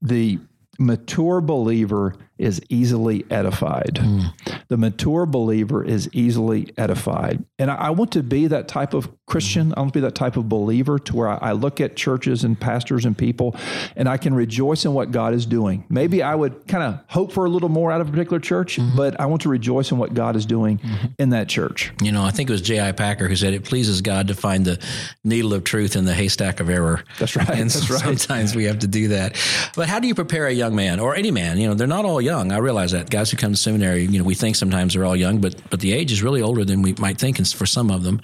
the 0.00 0.38
mature 0.78 1.40
believer 1.40 2.14
is 2.42 2.60
easily 2.68 3.24
edified. 3.30 3.98
Hmm. 3.98 4.20
The 4.68 4.76
mature 4.76 5.26
believer 5.26 5.84
is 5.84 6.08
easily 6.12 6.72
edified. 6.76 7.44
And 7.58 7.70
I, 7.70 7.76
I 7.76 7.90
want 7.90 8.12
to 8.12 8.22
be 8.22 8.48
that 8.48 8.68
type 8.68 8.94
of 8.94 9.08
Christian. 9.26 9.72
I 9.76 9.80
want 9.80 9.92
to 9.92 10.00
be 10.00 10.02
that 10.02 10.14
type 10.14 10.36
of 10.36 10.48
believer 10.48 10.98
to 10.98 11.16
where 11.16 11.28
I, 11.28 11.36
I 11.36 11.52
look 11.52 11.80
at 11.80 11.94
churches 11.96 12.44
and 12.44 12.58
pastors 12.58 13.04
and 13.04 13.16
people 13.16 13.56
and 13.96 14.08
I 14.08 14.16
can 14.16 14.34
rejoice 14.34 14.84
in 14.84 14.92
what 14.92 15.10
God 15.10 15.34
is 15.34 15.46
doing. 15.46 15.84
Maybe 15.88 16.22
I 16.22 16.34
would 16.34 16.66
kind 16.66 16.82
of 16.82 17.00
hope 17.08 17.32
for 17.32 17.44
a 17.44 17.48
little 17.48 17.68
more 17.68 17.92
out 17.92 18.00
of 18.00 18.08
a 18.08 18.10
particular 18.10 18.40
church, 18.40 18.76
mm-hmm. 18.76 18.96
but 18.96 19.18
I 19.20 19.26
want 19.26 19.42
to 19.42 19.48
rejoice 19.48 19.92
in 19.92 19.98
what 19.98 20.14
God 20.14 20.34
is 20.34 20.44
doing 20.44 20.78
mm-hmm. 20.78 21.06
in 21.18 21.30
that 21.30 21.48
church. 21.48 21.92
You 22.02 22.12
know, 22.12 22.24
I 22.24 22.30
think 22.30 22.50
it 22.50 22.52
was 22.52 22.62
J.I. 22.62 22.92
Packer 22.92 23.28
who 23.28 23.36
said 23.36 23.54
it 23.54 23.64
pleases 23.64 24.02
God 24.02 24.28
to 24.28 24.34
find 24.34 24.64
the 24.64 24.82
needle 25.22 25.54
of 25.54 25.64
truth 25.64 25.94
in 25.94 26.04
the 26.04 26.14
haystack 26.14 26.60
of 26.60 26.68
error. 26.68 27.04
That's 27.18 27.36
right. 27.36 27.48
And 27.48 27.70
That's 27.70 27.86
so 27.86 27.94
right. 27.94 28.18
sometimes 28.18 28.56
we 28.56 28.64
have 28.64 28.80
to 28.80 28.86
do 28.88 29.08
that. 29.08 29.36
But 29.76 29.88
how 29.88 30.00
do 30.00 30.08
you 30.08 30.14
prepare 30.14 30.46
a 30.46 30.52
young 30.52 30.74
man 30.74 30.98
or 30.98 31.14
any 31.14 31.30
man? 31.30 31.58
You 31.58 31.68
know, 31.68 31.74
they're 31.74 31.86
not 31.86 32.04
all 32.04 32.20
young. 32.20 32.31
I 32.32 32.58
realize 32.58 32.92
that. 32.92 33.10
Guys 33.10 33.30
who 33.30 33.36
come 33.36 33.52
to 33.52 33.56
seminary, 33.56 34.04
you 34.04 34.18
know, 34.18 34.24
we 34.24 34.34
think 34.34 34.56
sometimes 34.56 34.94
they're 34.94 35.04
all 35.04 35.16
young, 35.16 35.40
but 35.40 35.54
but 35.70 35.80
the 35.80 35.92
age 35.92 36.12
is 36.12 36.22
really 36.22 36.42
older 36.42 36.64
than 36.64 36.82
we 36.82 36.94
might 36.94 37.18
think 37.18 37.32
for 37.50 37.66
some 37.66 37.90
of 37.90 38.02
them. 38.02 38.20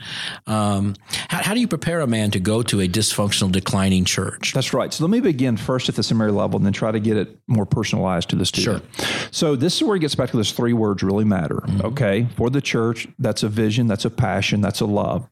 Um, 0.47 0.95
how, 1.11 1.43
how 1.43 1.55
do 1.55 1.61
you 1.61 1.67
prepare 1.67 2.00
a 2.00 2.07
man 2.07 2.31
to 2.33 2.41
go 2.41 2.62
to 2.62 2.81
a 2.81 2.88
dysfunctional, 2.88 3.50
declining 3.50 4.05
church? 4.05 4.53
That's 4.53 4.73
right. 4.73 4.93
So 4.93 5.05
let 5.05 5.11
me 5.11 5.21
begin 5.21 5.57
first 5.57 5.88
at 5.88 5.97
the 5.97 6.03
seminary 6.03 6.33
level 6.33 6.59
and 6.59 6.67
then 6.67 6.73
try 6.73 6.93
to 6.93 7.00
get 7.00 7.17
it 7.17 7.37
more 7.47 7.67
personalized 7.67 8.31
to 8.31 8.37
the 8.37 8.47
student. 8.47 8.85
Sure. 8.95 9.07
So 9.31 9.57
this 9.57 9.77
is 9.77 9.83
where 9.83 9.97
it 9.97 10.00
gets 10.00 10.15
back 10.15 10.31
to 10.31 10.37
those 10.37 10.53
three 10.53 10.73
words 10.73 11.03
really 11.03 11.25
matter. 11.25 11.62
Okay. 11.81 12.29
For 12.37 12.50
the 12.50 12.61
church, 12.61 13.09
that's 13.19 13.43
a 13.43 13.49
vision, 13.49 13.87
that's 13.87 14.05
a 14.05 14.11
passion, 14.11 14.61
that's 14.61 14.81
a 14.81 14.87
love. 14.87 15.29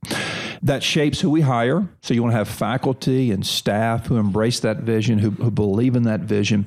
That 0.62 0.82
shapes 0.82 1.20
who 1.20 1.30
we 1.30 1.40
hire. 1.40 1.88
So 2.02 2.14
you 2.14 2.22
want 2.22 2.32
to 2.32 2.38
have 2.38 2.48
faculty 2.48 3.30
and 3.30 3.46
staff 3.46 4.06
who 4.06 4.16
embrace 4.16 4.60
that 4.60 4.78
vision, 4.78 5.18
who, 5.18 5.30
who 5.30 5.50
believe 5.50 5.96
in 5.96 6.04
that 6.04 6.20
vision. 6.20 6.66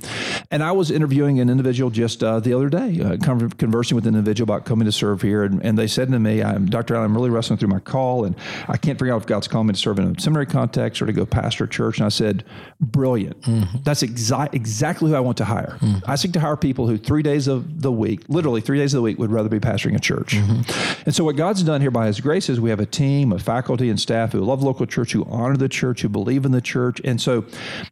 And 0.52 0.64
I 0.64 0.72
was 0.72 0.92
interviewing 0.92 1.40
an 1.40 1.50
individual 1.50 1.90
just 1.90 2.24
uh, 2.24 2.40
the 2.40 2.54
other 2.54 2.70
day, 2.70 3.02
uh, 3.02 3.18
conversing 3.58 3.96
with 3.96 4.08
an 4.08 4.16
individual 4.16 4.52
about 4.52 4.66
coming 4.66 4.86
to 4.86 4.92
serve 4.92 5.22
here, 5.22 5.44
and, 5.44 5.64
and 5.64 5.78
they 5.78 5.88
said 5.88 6.10
to 6.12 6.20
me, 6.20 6.44
I'm, 6.44 6.66
"Dr. 6.66 6.96
Allen, 6.96 7.06
I'm 7.06 7.16
really 7.16 7.30
wrestling 7.30 7.58
through 7.58 7.70
my 7.70 7.80
call, 7.80 8.26
and 8.26 8.36
I 8.68 8.78
can't 8.78 8.98
figure 8.98 9.14
out 9.14 9.22
if 9.22 9.28
God's 9.28 9.48
calling 9.48 9.68
me 9.68 9.74
to 9.74 9.80
serve 9.80 10.00
in 10.00 10.16
a 10.16 10.20
seminary 10.20 10.46
context 10.46 11.02
or 11.02 11.06
to 11.06 11.14
go 11.14 11.26
pastor 11.26 11.66
a 11.66 11.70
church." 11.70 11.98
And 11.98 12.06
I 12.06 12.10
said, 12.10 12.44
"Brilliant! 12.80 13.42
Mm-hmm. 13.42 13.80
That's 13.84 14.04
exa- 14.04 14.54
exactly 14.54 15.12
who 15.12 15.16
I 15.16 15.20
want 15.20 15.38
to 15.38 15.46
hire. 15.46 15.78
Mm-hmm. 15.82 16.10
I 16.10 16.16
seek 16.16 16.34
to 16.34 16.40
hire 16.40 16.58
people 16.58 16.88
who 16.88 16.98
three 16.98 17.24
days 17.24 17.48
of 17.48 17.82
the 17.82 17.92
week, 17.92 18.24
literally 18.28 18.62
three 18.62 18.78
days 18.78 18.94
of 18.94 19.00
the 19.00 19.04
week, 19.04 19.20
would 19.20 19.32
rather 19.32 19.50
be 19.50 19.60
pastoring 19.60 19.96
a 19.96 20.00
church." 20.00 20.34
Mm-hmm. 20.36 21.02
And 21.06 21.16
so, 21.16 21.24
what 21.24 21.36
God's 21.36 21.64
done 21.64 21.82
here 21.82 21.92
by 21.92 22.08
His 22.08 22.20
grace 22.20 22.50
is 22.50 22.60
we 22.60 22.70
have 22.70 22.80
a 22.80 22.86
team 22.86 23.32
of 23.32 23.42
faculty 23.42 23.79
and 23.88 24.00
staff 24.00 24.34
who 24.34 24.42
love 24.42 24.64
local 24.64 24.86
church, 24.86 25.14
who 25.14 25.24
honor 25.26 25.56
the 25.56 25.70
church, 25.70 26.02
who 26.02 26.10
believe 26.10 26.44
in 26.44 26.52
the 26.52 26.62
church, 26.62 27.00
and 27.06 27.22
so, 27.22 27.46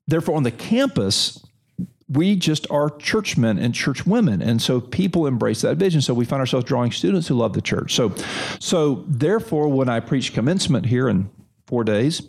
therefore, 0.07 0.35
on 0.35 0.43
the 0.43 0.51
campus 0.51 1.45
we 2.09 2.35
just 2.35 2.69
are 2.71 2.89
churchmen 2.89 3.59
and 3.59 3.75
church 3.75 4.05
women. 4.05 4.41
And 4.41 4.61
so 4.61 4.79
people 4.79 5.27
embrace 5.27 5.61
that 5.61 5.75
vision. 5.75 6.01
So 6.01 6.13
we 6.13 6.23
find 6.23 6.39
ourselves 6.39 6.65
drawing 6.65 6.91
students 6.91 7.27
who 7.27 7.35
love 7.35 7.53
the 7.53 7.61
church. 7.61 7.93
So 7.93 8.15
so 8.59 9.03
therefore 9.07 9.67
when 9.67 9.89
i 9.89 9.99
preach 9.99 10.33
commencement 10.33 10.85
here 10.85 11.07
and 11.07 11.29
four 11.67 11.83
days. 11.83 12.21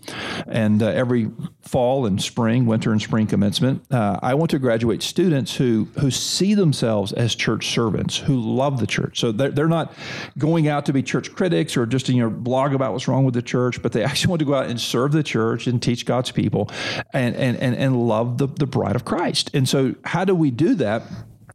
And 0.47 0.83
uh, 0.83 0.89
every 0.89 1.31
fall 1.63 2.07
and 2.07 2.21
spring, 2.21 2.67
winter 2.67 2.91
and 2.91 3.01
spring 3.01 3.27
commencement, 3.27 3.91
uh, 3.93 4.19
I 4.21 4.35
want 4.35 4.51
to 4.51 4.59
graduate 4.59 5.03
students 5.03 5.55
who 5.55 5.89
who 6.01 6.11
see 6.11 6.55
themselves 6.55 7.13
as 7.13 7.35
church 7.35 7.69
servants, 7.69 8.19
who 8.19 8.39
love 8.39 8.81
the 8.81 8.87
church. 8.87 9.21
So 9.21 9.33
they're, 9.33 9.51
they're 9.51 9.69
not 9.69 9.95
going 10.37 10.69
out 10.69 10.87
to 10.87 10.93
be 10.93 11.03
church 11.03 11.33
critics 11.35 11.77
or 11.77 11.87
just 11.87 12.09
you 12.09 12.21
know 12.21 12.31
blog 12.31 12.75
about 12.75 12.93
what's 12.93 13.09
wrong 13.09 13.25
with 13.25 13.35
the 13.35 13.43
church, 13.43 13.81
but 13.81 13.93
they 13.93 14.05
actually 14.09 14.31
want 14.31 14.41
to 14.41 14.47
go 14.47 14.55
out 14.55 14.67
and 14.67 14.81
serve 14.81 15.13
the 15.13 15.23
church 15.23 15.67
and 15.67 15.81
teach 15.81 16.05
God's 16.05 16.33
people 16.33 16.71
and 17.13 17.37
and 17.37 17.57
and, 17.57 17.77
and 17.77 18.09
love 18.09 18.39
the, 18.39 18.49
the 18.49 18.67
bride 18.67 18.97
of 18.97 19.05
Christ. 19.05 19.51
And 19.55 19.69
so 19.69 19.95
how 20.05 20.25
do 20.25 20.35
we 20.35 20.51
do 20.51 20.75
that? 20.75 21.03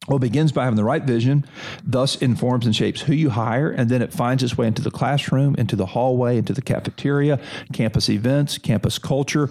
Well, 0.08 0.18
it 0.18 0.22
begins 0.22 0.52
by 0.52 0.66
having 0.66 0.76
the 0.76 0.84
right 0.84 1.04
vision, 1.04 1.46
thus 1.84 2.18
informs 2.18 2.66
and 2.66 2.76
shapes 2.76 3.02
who 3.02 3.14
you 3.14 3.30
hire, 3.30 3.72
and 3.72 3.90
then 3.90 4.02
it 4.02 4.12
finds 4.12 4.44
its 4.44 4.58
way 4.58 4.68
into 4.68 4.82
the 4.82 4.92
classroom, 4.92 5.56
into 5.56 5.76
the 5.76 5.86
hallway, 5.86 6.38
into 6.38 6.54
the 6.54 6.62
cafeteria, 6.62 7.40
campus 7.72 8.10
events, 8.10 8.58
campus 8.58 8.98
culture. 8.98 9.50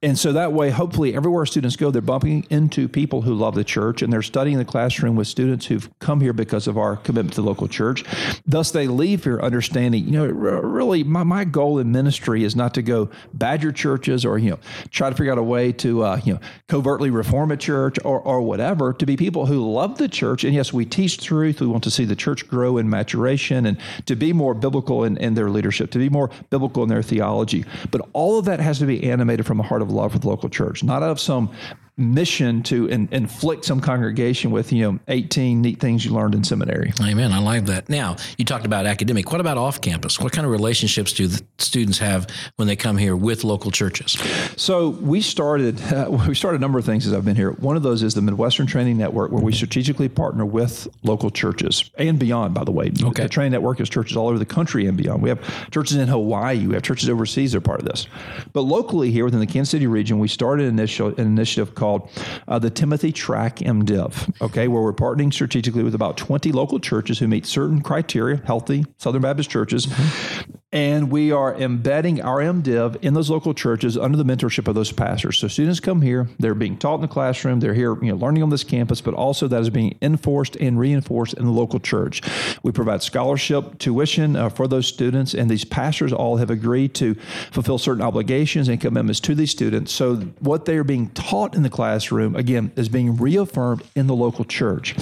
And 0.00 0.16
so 0.16 0.32
that 0.34 0.52
way, 0.52 0.70
hopefully, 0.70 1.16
everywhere 1.16 1.44
students 1.44 1.74
go, 1.74 1.90
they're 1.90 2.00
bumping 2.00 2.46
into 2.50 2.88
people 2.88 3.22
who 3.22 3.34
love 3.34 3.56
the 3.56 3.64
church 3.64 4.00
and 4.00 4.12
they're 4.12 4.22
studying 4.22 4.56
the 4.56 4.64
classroom 4.64 5.16
with 5.16 5.26
students 5.26 5.66
who've 5.66 5.90
come 5.98 6.20
here 6.20 6.32
because 6.32 6.68
of 6.68 6.78
our 6.78 6.98
commitment 6.98 7.34
to 7.34 7.42
the 7.42 7.46
local 7.48 7.66
church. 7.66 8.04
Thus, 8.46 8.70
they 8.70 8.86
leave 8.86 9.24
here 9.24 9.40
understanding, 9.40 10.04
you 10.04 10.12
know, 10.12 10.26
really, 10.26 11.02
my, 11.02 11.24
my 11.24 11.44
goal 11.44 11.80
in 11.80 11.90
ministry 11.90 12.44
is 12.44 12.54
not 12.54 12.74
to 12.74 12.82
go 12.82 13.10
badger 13.34 13.72
churches 13.72 14.24
or, 14.24 14.38
you 14.38 14.50
know, 14.50 14.58
try 14.92 15.10
to 15.10 15.16
figure 15.16 15.32
out 15.32 15.38
a 15.38 15.42
way 15.42 15.72
to, 15.72 16.04
uh, 16.04 16.20
you 16.24 16.34
know, 16.34 16.40
covertly 16.68 17.10
reform 17.10 17.50
a 17.50 17.56
church 17.56 17.98
or, 18.04 18.20
or 18.20 18.40
whatever, 18.40 18.92
to 18.92 19.04
be 19.04 19.16
people 19.16 19.46
who 19.46 19.68
love 19.68 19.98
the 19.98 20.06
church, 20.06 20.44
and 20.44 20.54
yes, 20.54 20.72
we 20.72 20.84
teach 20.84 21.18
truth. 21.18 21.60
We 21.60 21.66
want 21.66 21.82
to 21.82 21.90
see 21.90 22.04
the 22.04 22.14
church 22.14 22.46
grow 22.46 22.78
in 22.78 22.88
maturation 22.88 23.66
and 23.66 23.76
to 24.06 24.14
be 24.14 24.32
more 24.32 24.54
biblical 24.54 25.02
in, 25.02 25.16
in 25.16 25.34
their 25.34 25.50
leadership, 25.50 25.90
to 25.90 25.98
be 25.98 26.08
more 26.08 26.30
biblical 26.50 26.84
in 26.84 26.88
their 26.88 27.02
theology. 27.02 27.64
But 27.90 28.08
all 28.12 28.38
of 28.38 28.44
that 28.44 28.60
has 28.60 28.78
to 28.78 28.86
be 28.86 29.10
animated 29.10 29.44
from 29.44 29.58
a 29.58 29.64
heart 29.64 29.82
of 29.82 29.87
love 29.92 30.12
for 30.12 30.18
the 30.18 30.28
local 30.28 30.48
church, 30.48 30.82
not 30.82 31.02
out 31.02 31.10
of 31.10 31.20
some 31.20 31.50
mission 31.98 32.62
to 32.62 32.86
in, 32.86 33.08
inflict 33.10 33.64
some 33.64 33.80
congregation 33.80 34.52
with 34.52 34.72
you 34.72 34.92
know 34.92 34.98
18 35.08 35.60
neat 35.60 35.80
things 35.80 36.04
you 36.04 36.12
learned 36.12 36.34
in 36.34 36.44
seminary. 36.44 36.92
Amen. 37.02 37.32
I 37.32 37.40
like 37.40 37.66
that. 37.66 37.88
Now 37.88 38.16
you 38.38 38.44
talked 38.44 38.64
about 38.64 38.86
academic. 38.86 39.30
What 39.32 39.40
about 39.40 39.58
off 39.58 39.80
campus? 39.80 40.20
What 40.20 40.32
kind 40.32 40.46
of 40.46 40.52
relationships 40.52 41.12
do 41.12 41.26
the 41.26 41.42
students 41.58 41.98
have 41.98 42.28
when 42.56 42.68
they 42.68 42.76
come 42.76 42.96
here 42.96 43.16
with 43.16 43.42
local 43.42 43.72
churches? 43.72 44.16
So 44.56 44.90
we 44.90 45.20
started 45.20 45.80
uh, 45.92 46.08
we 46.28 46.34
started 46.34 46.58
a 46.58 46.60
number 46.60 46.78
of 46.78 46.84
things 46.84 47.06
as 47.06 47.12
i've 47.12 47.24
been 47.24 47.36
here. 47.36 47.50
One 47.52 47.76
of 47.76 47.82
those 47.82 48.02
is 48.02 48.14
the 48.14 48.22
midwestern 48.22 48.66
training 48.66 48.96
network 48.96 49.32
where 49.32 49.42
we 49.42 49.52
strategically 49.52 50.08
partner 50.08 50.46
with 50.46 50.86
local 51.02 51.30
churches 51.30 51.90
and 51.98 52.18
beyond 52.18 52.54
by 52.54 52.64
the 52.64 52.72
way. 52.72 52.92
Okay. 53.02 53.24
the 53.24 53.28
training 53.28 53.52
network 53.52 53.80
is 53.80 53.88
churches 53.88 54.16
all 54.16 54.28
over 54.28 54.38
the 54.38 54.46
country 54.46 54.86
and 54.86 54.96
beyond. 54.96 55.20
We 55.20 55.30
have 55.30 55.70
churches 55.70 55.96
in 55.96 56.06
hawaii. 56.06 56.66
We 56.66 56.74
have 56.74 56.84
churches 56.84 57.08
overseas 57.08 57.52
that 57.52 57.58
are 57.58 57.60
part 57.60 57.80
of 57.80 57.86
this. 57.86 58.06
But 58.52 58.62
locally 58.62 59.10
here 59.10 59.24
within 59.24 59.40
the 59.40 59.46
kansas 59.46 59.70
city 59.72 59.88
region 59.88 60.20
we 60.20 60.28
started 60.28 60.66
an, 60.66 60.78
initial, 60.78 61.08
an 61.08 61.26
initiative 61.26 61.74
called 61.74 61.87
called 61.88 62.10
uh, 62.46 62.58
the 62.58 62.70
Timothy 62.70 63.12
Track 63.12 63.56
MDiv, 63.56 64.42
okay, 64.42 64.68
where 64.68 64.82
we're 64.82 64.92
partnering 64.92 65.32
strategically 65.32 65.82
with 65.82 65.94
about 65.94 66.16
20 66.18 66.52
local 66.52 66.78
churches 66.78 67.18
who 67.18 67.26
meet 67.26 67.46
certain 67.46 67.80
criteria, 67.80 68.42
healthy 68.44 68.84
Southern 68.98 69.22
Baptist 69.22 69.48
churches. 69.48 69.86
Mm-hmm. 69.86 70.57
And 70.70 71.10
we 71.10 71.32
are 71.32 71.54
embedding 71.54 72.20
our 72.20 72.40
MDiv 72.40 73.02
in 73.02 73.14
those 73.14 73.30
local 73.30 73.54
churches 73.54 73.96
under 73.96 74.18
the 74.18 74.24
mentorship 74.24 74.68
of 74.68 74.74
those 74.74 74.92
pastors. 74.92 75.38
So 75.38 75.48
students 75.48 75.80
come 75.80 76.02
here, 76.02 76.28
they're 76.38 76.54
being 76.54 76.76
taught 76.76 76.96
in 76.96 77.00
the 77.00 77.08
classroom, 77.08 77.60
they're 77.60 77.72
here, 77.72 77.96
you 78.04 78.12
know, 78.12 78.16
learning 78.16 78.42
on 78.42 78.50
this 78.50 78.64
campus, 78.64 79.00
but 79.00 79.14
also 79.14 79.48
that 79.48 79.62
is 79.62 79.70
being 79.70 79.96
enforced 80.02 80.56
and 80.56 80.78
reinforced 80.78 81.32
in 81.34 81.46
the 81.46 81.50
local 81.50 81.80
church. 81.80 82.20
We 82.62 82.70
provide 82.70 83.02
scholarship, 83.02 83.78
tuition 83.78 84.36
uh, 84.36 84.50
for 84.50 84.68
those 84.68 84.86
students, 84.86 85.32
and 85.32 85.50
these 85.50 85.64
pastors 85.64 86.12
all 86.12 86.36
have 86.36 86.50
agreed 86.50 86.92
to 86.96 87.14
fulfill 87.50 87.78
certain 87.78 88.02
obligations 88.02 88.68
and 88.68 88.78
commitments 88.78 89.20
to 89.20 89.34
these 89.34 89.50
students. 89.50 89.90
So 89.92 90.16
what 90.40 90.66
they 90.66 90.76
are 90.76 90.84
being 90.84 91.08
taught 91.10 91.54
in 91.54 91.62
the 91.62 91.70
classroom, 91.70 92.36
again, 92.36 92.72
is 92.76 92.90
being 92.90 93.16
reaffirmed 93.16 93.84
in 93.96 94.06
the 94.06 94.14
local 94.14 94.44
church. 94.44 94.94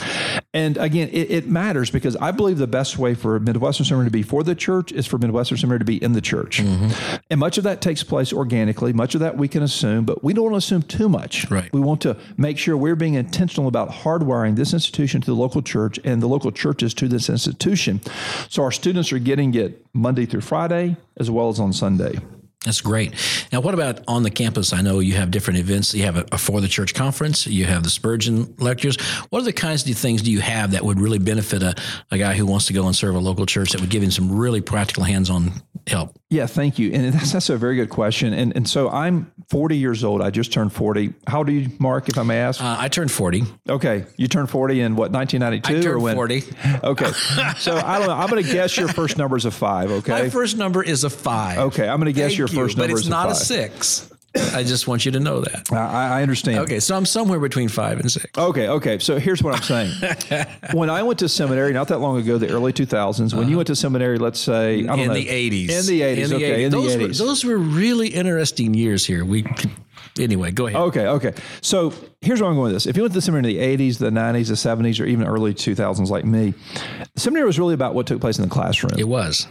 And 0.54 0.76
again, 0.76 1.08
it, 1.08 1.30
it 1.30 1.48
matters 1.48 1.90
because 1.90 2.14
I 2.16 2.30
believe 2.30 2.58
the 2.58 2.68
best 2.68 2.98
way 2.98 3.14
for 3.14 3.40
Midwestern 3.40 3.84
Seminary 3.84 4.06
to 4.06 4.12
be 4.12 4.22
for 4.22 4.44
the 4.44 4.54
church 4.54 4.92
is 4.92 5.06
for 5.06 5.18
Midwestern 5.18 5.55
Seminary 5.56 5.78
to 5.80 5.84
be 5.84 6.02
in 6.02 6.12
the 6.12 6.20
church. 6.20 6.58
Mm-hmm. 6.62 7.16
And 7.30 7.40
much 7.40 7.58
of 7.58 7.64
that 7.64 7.80
takes 7.80 8.02
place 8.02 8.32
organically. 8.32 8.92
Much 8.92 9.14
of 9.14 9.20
that 9.20 9.36
we 9.36 9.48
can 9.48 9.62
assume, 9.62 10.04
but 10.04 10.22
we 10.22 10.32
don't 10.32 10.44
want 10.44 10.54
to 10.54 10.58
assume 10.58 10.82
too 10.82 11.08
much. 11.08 11.50
Right. 11.50 11.72
We 11.72 11.80
want 11.80 12.00
to 12.02 12.16
make 12.36 12.58
sure 12.58 12.76
we're 12.76 12.96
being 12.96 13.14
intentional 13.14 13.68
about 13.68 13.90
hardwiring 13.90 14.56
this 14.56 14.72
institution 14.72 15.20
to 15.22 15.26
the 15.26 15.34
local 15.34 15.62
church 15.62 15.98
and 16.04 16.22
the 16.22 16.28
local 16.28 16.52
churches 16.52 16.94
to 16.94 17.08
this 17.08 17.28
institution. 17.28 18.00
So 18.48 18.62
our 18.62 18.72
students 18.72 19.12
are 19.12 19.18
getting 19.18 19.54
it 19.54 19.84
Monday 19.92 20.26
through 20.26 20.42
Friday 20.42 20.96
as 21.18 21.30
well 21.30 21.48
as 21.48 21.58
on 21.58 21.72
Sunday. 21.72 22.18
That's 22.66 22.80
great. 22.80 23.14
Now, 23.52 23.60
what 23.60 23.74
about 23.74 24.00
on 24.08 24.24
the 24.24 24.30
campus? 24.30 24.72
I 24.72 24.82
know 24.82 24.98
you 24.98 25.14
have 25.14 25.30
different 25.30 25.60
events. 25.60 25.94
You 25.94 26.02
have 26.02 26.16
a, 26.16 26.26
a 26.32 26.38
for 26.38 26.60
the 26.60 26.66
church 26.66 26.94
conference. 26.94 27.46
You 27.46 27.64
have 27.64 27.84
the 27.84 27.90
Spurgeon 27.90 28.56
lectures. 28.58 29.00
What 29.30 29.42
are 29.42 29.44
the 29.44 29.52
kinds 29.52 29.88
of 29.88 29.96
things 29.96 30.20
do 30.20 30.32
you 30.32 30.40
have 30.40 30.72
that 30.72 30.84
would 30.84 30.98
really 30.98 31.20
benefit 31.20 31.62
a, 31.62 31.76
a 32.10 32.18
guy 32.18 32.34
who 32.34 32.44
wants 32.44 32.66
to 32.66 32.72
go 32.72 32.84
and 32.86 32.96
serve 32.96 33.14
a 33.14 33.20
local 33.20 33.46
church 33.46 33.70
that 33.70 33.80
would 33.80 33.90
give 33.90 34.02
him 34.02 34.10
some 34.10 34.36
really 34.36 34.60
practical 34.60 35.04
hands-on 35.04 35.52
help? 35.86 36.18
Yeah, 36.28 36.46
thank 36.46 36.76
you. 36.80 36.90
And 36.92 37.14
that's, 37.14 37.30
that's 37.30 37.50
a 37.50 37.56
very 37.56 37.76
good 37.76 37.88
question. 37.88 38.32
And 38.32 38.56
and 38.56 38.68
so 38.68 38.90
I'm 38.90 39.30
40 39.48 39.76
years 39.76 40.02
old. 40.02 40.22
I 40.22 40.30
just 40.30 40.52
turned 40.52 40.72
40. 40.72 41.14
How 41.28 41.44
do 41.44 41.52
you, 41.52 41.70
Mark, 41.78 42.08
if 42.08 42.18
I 42.18 42.24
may 42.24 42.38
ask? 42.38 42.60
Uh, 42.60 42.76
I 42.76 42.88
turned 42.88 43.12
40. 43.12 43.44
Okay. 43.68 44.06
You 44.16 44.26
turned 44.26 44.50
40 44.50 44.80
in 44.80 44.96
what, 44.96 45.12
1992? 45.12 45.68
I 45.68 45.82
turned 45.82 45.94
or 45.94 46.00
when? 46.00 46.16
40. 46.16 46.42
Okay. 46.82 47.10
So 47.58 47.76
I 47.76 47.98
don't 47.98 48.08
know. 48.08 48.14
I'm 48.14 48.28
going 48.28 48.42
to 48.42 48.52
guess 48.52 48.76
your 48.76 48.88
first 48.88 49.16
number 49.16 49.36
is 49.36 49.44
a 49.44 49.50
five, 49.50 49.90
okay? 49.90 50.12
My 50.12 50.28
first 50.28 50.56
number 50.56 50.82
is 50.82 51.04
a 51.04 51.10
five. 51.10 51.58
Okay. 51.58 51.88
I'm 51.88 51.98
going 51.98 52.06
to 52.06 52.12
guess 52.12 52.30
Thank 52.30 52.38
your 52.38 52.48
first 52.48 52.55
you, 52.56 52.62
number 52.62 52.68
is 52.68 52.74
a 52.74 52.76
five. 52.78 52.88
But 52.88 52.98
it's 52.98 53.08
not 53.08 53.30
a 53.30 53.34
six. 53.34 54.10
I 54.54 54.62
just 54.64 54.86
want 54.86 55.04
you 55.06 55.12
to 55.12 55.20
know 55.20 55.40
that. 55.40 55.72
I, 55.72 56.18
I, 56.18 56.22
understand. 56.22 56.58
Okay, 56.60 56.80
so 56.80 56.96
I'm 56.96 57.06
somewhere 57.06 57.40
between 57.40 57.68
five 57.68 58.00
and 58.00 58.10
six. 58.10 58.26
Okay, 58.36 58.68
okay. 58.68 58.98
So 58.98 59.18
here's 59.18 59.42
what 59.42 59.54
I'm 59.54 59.62
saying. 59.62 60.46
when 60.72 60.90
I 60.90 61.02
went 61.02 61.18
to 61.20 61.28
seminary 61.28 61.72
not 61.72 61.88
that 61.88 61.98
long 61.98 62.18
ago, 62.18 62.38
the 62.38 62.50
early 62.50 62.72
2000s, 62.72 63.32
when 63.32 63.42
uh-huh. 63.42 63.50
you 63.50 63.56
went 63.56 63.66
to 63.68 63.76
seminary, 63.76 64.18
let's 64.18 64.40
say 64.40 64.80
I 64.80 64.82
don't 64.82 65.00
in 65.00 65.08
know, 65.08 65.14
the 65.14 65.26
80s, 65.26 65.70
in 65.70 65.86
the 65.86 66.00
80s, 66.00 66.16
in 66.16 66.30
the 66.30 66.36
okay, 66.36 66.62
80s. 66.62 66.64
in 66.64 66.70
those 66.72 66.96
the 66.96 67.04
80s, 67.04 67.20
were, 67.20 67.26
those 67.26 67.44
were 67.44 67.58
really 67.58 68.08
interesting 68.08 68.74
years 68.74 69.06
here. 69.06 69.24
We 69.24 69.44
anyway, 70.18 70.50
go 70.50 70.66
ahead. 70.66 70.80
Okay, 70.80 71.06
okay. 71.06 71.34
So 71.60 71.92
here's 72.20 72.40
where 72.40 72.50
I'm 72.50 72.56
going 72.56 72.72
with 72.72 72.74
this. 72.74 72.86
If 72.86 72.96
you 72.96 73.02
went 73.02 73.12
to 73.12 73.18
the 73.18 73.22
seminary 73.22 73.58
in 73.58 73.78
the 73.78 73.88
80s, 73.90 73.98
the 73.98 74.10
90s, 74.10 74.48
the 74.48 74.54
70s, 74.54 75.00
or 75.00 75.06
even 75.06 75.26
early 75.26 75.54
2000s, 75.54 76.08
like 76.08 76.24
me, 76.24 76.54
seminary 77.16 77.46
was 77.46 77.58
really 77.58 77.74
about 77.74 77.94
what 77.94 78.06
took 78.06 78.20
place 78.20 78.38
in 78.38 78.44
the 78.44 78.50
classroom. 78.50 78.98
It 78.98 79.08
was. 79.08 79.46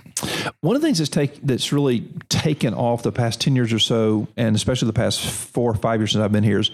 One 0.62 0.76
of 0.76 0.82
the 0.82 0.88
things 0.88 1.00
that's 1.00 1.10
take 1.10 1.42
that's 1.42 1.72
really 1.72 2.02
taken 2.30 2.74
off 2.74 3.04
the 3.04 3.12
past 3.12 3.42
10 3.42 3.56
years 3.56 3.72
or 3.74 3.80
so, 3.80 4.28
and 4.38 4.56
especially 4.56 4.88
the 4.88 4.94
past 4.94 5.22
four 5.22 5.72
or 5.72 5.76
five 5.76 6.00
years 6.00 6.12
since 6.12 6.24
I've 6.24 6.32
been 6.32 6.44
here, 6.44 6.60
is 6.60 6.72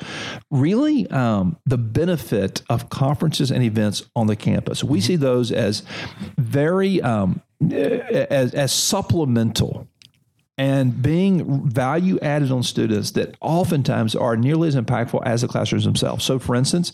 really 0.50 1.10
um, 1.10 1.58
the 1.66 1.78
benefit 1.78 2.62
of 2.70 2.90
conferences 2.90 3.52
and 3.52 3.64
events 3.64 4.04
on 4.16 4.28
the 4.28 4.36
campus. 4.36 4.84
We 4.84 5.00
mm-hmm. 5.00 5.06
see 5.06 5.16
those 5.16 5.52
as 5.52 5.84
very 6.38 7.02
um, 7.02 7.42
as, 7.70 8.54
as 8.54 8.72
supplemental 8.72 9.88
and 10.62 11.02
being 11.02 11.68
value 11.68 12.20
added 12.22 12.52
on 12.52 12.62
students 12.62 13.10
that 13.12 13.36
oftentimes 13.42 14.14
are 14.14 14.38
nearly 14.38 14.68
as 14.68 14.76
impactful 14.76 15.20
as 15.26 15.42
the 15.42 15.48
classrooms 15.48 15.86
themselves. 15.86 16.24
So, 16.24 16.38
for 16.38 16.56
instance, 16.56 16.94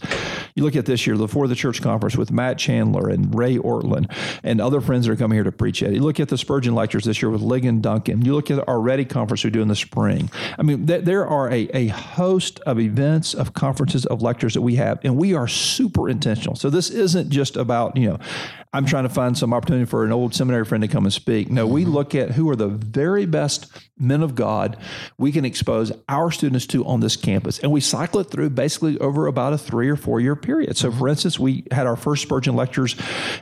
you 0.55 0.63
look 0.63 0.77
at 0.77 0.85
this 0.85 1.05
year, 1.05 1.17
the 1.17 1.27
For 1.27 1.49
the 1.49 1.55
Church 1.55 1.81
Conference 1.81 2.15
with 2.15 2.31
Matt 2.31 2.57
Chandler 2.57 3.09
and 3.09 3.35
Ray 3.37 3.57
Ortlund 3.57 4.09
and 4.41 4.61
other 4.61 4.79
friends 4.79 5.05
that 5.05 5.11
are 5.11 5.15
coming 5.17 5.35
here 5.35 5.43
to 5.43 5.51
preach 5.51 5.83
at. 5.83 5.91
You 5.91 5.99
look 5.99 6.21
at 6.21 6.29
the 6.29 6.37
Spurgeon 6.37 6.75
lectures 6.75 7.03
this 7.03 7.21
year 7.21 7.29
with 7.29 7.41
Ligon 7.41 7.81
Duncan. 7.81 8.23
You 8.23 8.35
look 8.35 8.49
at 8.49 8.65
our 8.69 8.79
Ready 8.79 9.03
Conference 9.03 9.43
we 9.43 9.49
do 9.49 9.61
in 9.61 9.67
the 9.67 9.75
spring. 9.75 10.31
I 10.57 10.63
mean, 10.63 10.87
th- 10.87 11.03
there 11.03 11.27
are 11.27 11.51
a, 11.51 11.67
a 11.73 11.87
host 11.87 12.61
of 12.61 12.79
events, 12.79 13.33
of 13.33 13.53
conferences, 13.53 14.05
of 14.05 14.21
lectures 14.21 14.53
that 14.53 14.61
we 14.61 14.75
have, 14.75 15.03
and 15.03 15.17
we 15.17 15.33
are 15.33 15.49
super 15.49 16.07
intentional. 16.07 16.55
So, 16.55 16.69
this 16.69 16.89
isn't 16.89 17.31
just 17.31 17.57
about, 17.57 17.97
you 17.97 18.11
know, 18.11 18.19
I'm 18.77 18.85
trying 18.85 19.03
to 19.05 19.09
find 19.09 19.35
some 19.35 19.55
opportunity 19.55 19.85
for 19.85 20.05
an 20.05 20.11
old 20.11 20.35
seminary 20.35 20.63
friend 20.63 20.83
to 20.83 20.87
come 20.87 21.03
and 21.03 21.11
speak. 21.11 21.49
No, 21.49 21.65
we 21.65 21.83
look 21.83 22.13
at 22.13 22.29
who 22.31 22.47
are 22.51 22.55
the 22.55 22.67
very 22.67 23.25
best 23.25 23.65
men 23.97 24.21
of 24.21 24.35
God 24.35 24.77
we 25.17 25.31
can 25.31 25.45
expose 25.45 25.91
our 26.07 26.29
students 26.29 26.67
to 26.67 26.85
on 26.85 26.99
this 26.99 27.15
campus. 27.15 27.57
And 27.57 27.71
we 27.71 27.81
cycle 27.81 28.19
it 28.19 28.25
through 28.25 28.51
basically 28.51 28.99
over 28.99 29.25
about 29.25 29.53
a 29.53 29.57
three 29.57 29.89
or 29.89 29.95
four 29.95 30.19
year 30.19 30.35
period. 30.35 30.77
So, 30.77 30.91
for 30.91 31.07
instance, 31.07 31.39
we 31.39 31.63
had 31.71 31.87
our 31.87 31.95
first 31.95 32.21
Spurgeon 32.21 32.55
lectures 32.55 32.95